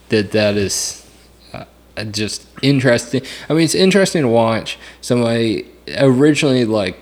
[0.08, 1.06] that that is
[1.54, 1.66] uh,
[2.06, 3.24] just interesting.
[3.50, 5.66] I mean, it's interesting to watch somebody
[5.98, 6.98] originally like.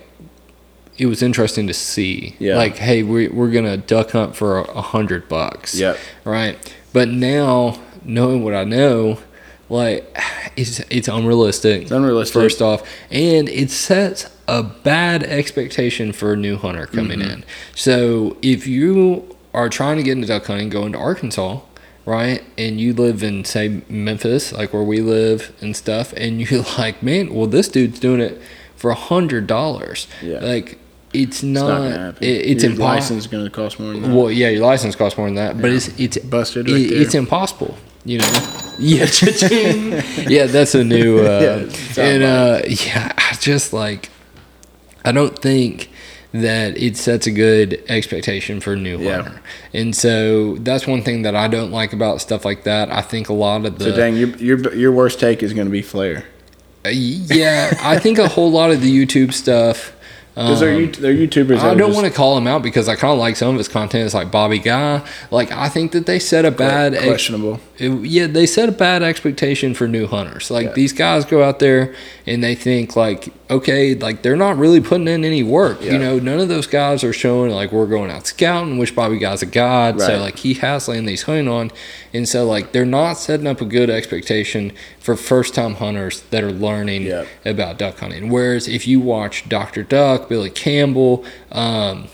[0.98, 2.56] It was interesting to see, Yeah.
[2.56, 5.98] like, hey, we, we're gonna duck hunt for a, hundred bucks, Yep.
[6.24, 6.74] right?
[6.92, 9.20] But now, knowing what I know,
[9.68, 10.16] like,
[10.56, 11.82] it's it's unrealistic.
[11.82, 12.34] It's unrealistic.
[12.34, 17.30] First off, and it sets a bad expectation for a new hunter coming Mm-hmm.
[17.30, 17.44] in.
[17.74, 21.60] So if you are trying to get into duck hunting, going to Arkansas,
[22.04, 26.62] right, and you live in say Memphis, like where we live and stuff, and you're
[26.78, 28.40] like, man, well, this dude's doing it
[28.76, 30.06] for a hundred dollars.
[30.22, 30.38] Yeah.
[30.40, 30.78] Like
[31.12, 31.68] it's it's not.
[31.68, 32.94] not gonna it- it's Your impossible.
[32.94, 34.14] license is going to cost more than that.
[34.14, 37.00] Well, yeah, your license costs more than that, but it's it's Busted it- right there.
[37.02, 37.76] it's impossible.
[38.04, 38.65] You know.
[38.78, 39.06] Yeah,
[40.28, 41.18] yeah, that's a new.
[41.26, 44.10] Uh, Yeah, and uh, yeah, I just like.
[45.04, 45.88] I don't think
[46.32, 49.38] that it sets a good expectation for a new Yeah.
[49.72, 52.90] and so that's one thing that I don't like about stuff like that.
[52.90, 55.66] I think a lot of the So dang, your your your worst take is going
[55.66, 56.24] to be Flair
[56.84, 59.92] Uh, yeah, I think a whole lot of the YouTube stuff.
[60.36, 61.60] Because they're um, they're YouTubers.
[61.60, 63.68] I don't want to call him out because I kind of like some of his
[63.68, 64.04] content.
[64.04, 65.02] It's like Bobby Guy.
[65.30, 67.58] Like I think that they set a bad ex- questionable.
[67.78, 70.50] it- yeah, they set a bad expectation for new hunters.
[70.50, 70.72] Like Yeah.
[70.74, 71.94] these guys go out there
[72.26, 75.80] and they think like, okay, like they're not really putting in any work.
[75.82, 79.18] You know, none of those guys are showing like we're going out scouting, which Bobby
[79.18, 80.00] Guy's a god.
[80.00, 81.70] So like he has land these hunting on,
[82.12, 86.42] and so like they're not setting up a good expectation for first time hunters that
[86.42, 87.24] are learning Yeah.
[87.44, 88.30] about duck hunting.
[88.30, 89.82] Whereas if you watch Dr.
[89.82, 92.08] Duck, Billy Campbell, um,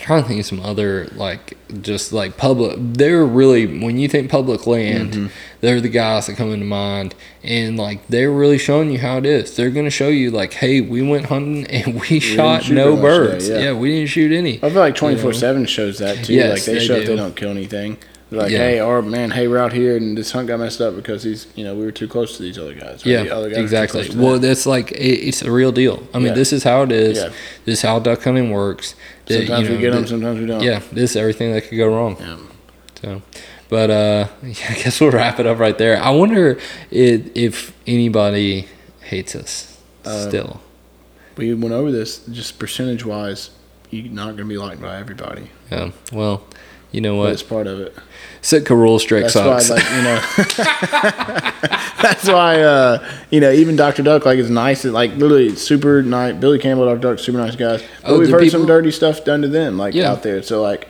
[0.00, 2.76] trying to think of some other like just like public.
[2.78, 5.26] They're really when you think public land, Mm-hmm.
[5.60, 9.26] they're the guys that come into mind, and like they're really showing you how it
[9.26, 9.54] is.
[9.56, 13.48] They're gonna show you like, hey, we went hunting and we, shot no birds.
[13.48, 13.58] yeah.
[13.58, 13.72] yeah.
[13.72, 14.56] we didn't shoot any.
[14.56, 16.34] I feel like twenty four seven shows that too.
[16.34, 17.08] Yes, like they, they show if do.
[17.08, 17.98] they don't kill anything.
[18.32, 18.58] Like, Yeah.
[18.58, 21.48] hey, or man, hey, we're out here and this hunt got messed up because he's
[21.56, 23.04] you know we were too close to these other guys.
[23.04, 24.08] Yeah, the other guys exactly.
[24.14, 24.42] Well, them.
[24.42, 24.96] that's like it,
[25.28, 26.06] it's a real deal.
[26.14, 26.34] I mean, Yeah.
[26.34, 27.18] this is how it is.
[27.18, 27.30] Yeah.
[27.64, 28.94] This is how duck hunting works.
[29.26, 30.62] That, you sometimes we get them, sometimes we don't.
[30.62, 32.16] Yeah, this is everything that could go wrong.
[32.20, 32.36] Yeah.
[33.02, 33.22] So,
[33.68, 36.00] but uh, yeah, I guess we'll wrap it up right there.
[36.00, 36.58] I wonder
[36.90, 38.68] if, if anybody
[39.02, 40.60] hates us Uh, still.
[41.36, 43.50] We went over this just percentage wise.
[43.90, 45.50] You're not going to be liked by everybody.
[45.70, 45.90] Yeah.
[46.12, 46.44] Well,
[46.92, 47.32] you know But what?
[47.32, 47.94] it's part of it.
[48.42, 50.20] Sitka rule strict That's why, like you know,
[52.02, 54.84] that's why uh, you know even Doctor Duck like is nice.
[54.84, 56.34] Like literally super nice.
[56.36, 57.82] Billy Campbell, Doctor Duck, super nice guys.
[58.02, 60.10] But Oh, we've heard people- some dirty stuff done to them, like Yeah.
[60.10, 60.42] out there.
[60.42, 60.88] So like,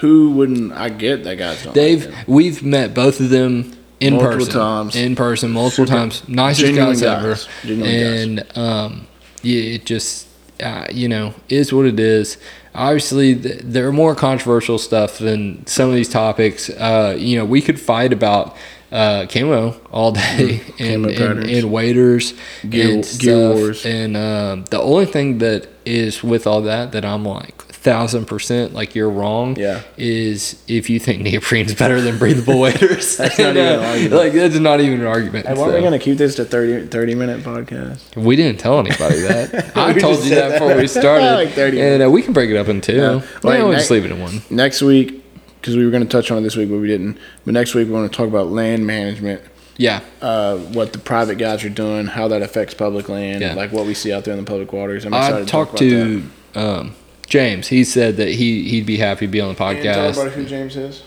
[0.00, 0.72] who wouldn't?
[0.72, 1.62] I get that guys.
[1.72, 4.52] Dave, like we've met both of them in Multiple person.
[4.52, 4.96] times.
[4.96, 6.28] In person, multiple Super- times.
[6.28, 7.28] Nicest genuine guys, ever.
[7.30, 7.48] guys.
[7.64, 8.22] Genuine guys.
[8.54, 9.06] and um,
[9.42, 10.26] yeah, it just
[10.62, 12.36] uh, you know is what it is.
[12.74, 16.70] Obviously, th- there are more controversial stuff than some of these topics.
[16.70, 18.56] Uh, you know, we could fight about
[18.92, 22.34] uh, camo all day and, Mm, Camo and, and waders
[22.68, 23.84] Gear- and stuff.
[23.86, 28.74] And um, the only thing that is with all that that I'm like thousand percent
[28.74, 29.56] like you're wrong.
[29.58, 29.80] Yeah.
[29.96, 33.16] Is if you think neoprene's better than breathable waders.
[33.16, 34.12] That's not even an argument.
[34.14, 35.46] Like that's not even an argument.
[35.46, 38.16] Hey, weren't we going to keep this to 30, 30 minute podcast?
[38.22, 39.72] We didn't tell anybody that.
[39.76, 41.32] I told you said that before we started.
[41.32, 42.96] Like 30 and uh, we can break it up in two.
[42.96, 43.00] Yeah.
[43.14, 44.42] Yeah, Like, we'll ne- just leave it in one.
[44.50, 45.24] Next week,
[45.60, 47.18] because we were going to touch on it this week, but we didn't.
[47.44, 49.42] But next week, we want to talk about land management,
[49.78, 50.00] Yeah.
[50.20, 53.54] uh, what the private guys are doing, how that affects public land, Yeah.
[53.54, 55.04] like what we see out there in the public waters.
[55.06, 56.22] I'm excited I to talk about to
[56.54, 56.94] um,
[57.30, 57.68] James.
[57.68, 59.74] He said that he he'd be happy to be on the that.
[59.76, 60.08] And tell podcast.
[60.18, 61.02] everybody who James is.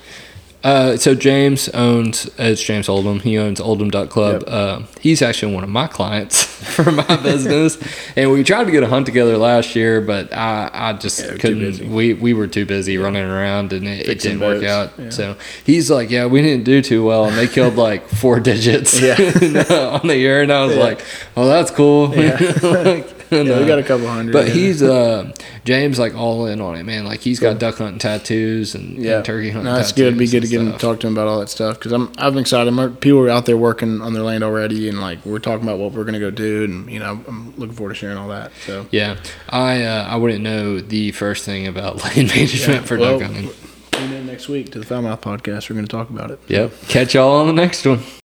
[0.63, 3.19] Uh, so James owns it's James Oldham.
[3.19, 4.43] He owns Oldham Duck Club.
[4.43, 4.49] Yep.
[4.49, 6.41] Uh, he's actually one of my clients
[6.75, 7.77] for my business,
[8.15, 11.25] and we tried to get a hunt together last year, but I I just Yeah,
[11.25, 11.77] we were too busy.
[11.79, 11.93] couldn't.
[11.93, 14.93] We we were too busy running around, and it, it didn't work out.
[14.97, 15.09] yeah.
[15.09, 18.97] So he's like, yeah, we didn't do too well, and they killed like four digits
[19.01, 19.15] Yeah.
[20.01, 20.81] on the year, and I was Yeah.
[20.83, 21.01] like,
[21.35, 22.07] oh, that's cool.
[22.07, 24.31] Like, Yeah, we got a couple hundred.
[24.31, 24.53] but yeah.
[24.53, 25.31] he's uh
[25.65, 27.05] James like all in on it, man.
[27.05, 29.73] Like he's got duck hunting tattoos and, yeah, and turkey hunting.
[29.73, 30.07] No, it's good.
[30.07, 31.91] It'd be good to get him to talk to him about all that stuff because
[31.91, 32.71] I'm I'm excited.
[32.71, 35.79] My, people are out there working on their land already, and like we're talking about
[35.79, 38.51] what we're gonna go do, and you know I'm looking forward to sharing all that.
[38.65, 39.17] So Yeah,
[39.49, 43.49] I uh, I wouldn't know the first thing about land management for well, duck hunting.
[43.91, 45.69] Tune in next week to the Foulmouth podcast.
[45.69, 46.39] We're going to talk about it.
[46.47, 46.73] Yep.
[46.87, 48.01] Catch y'all on the next one.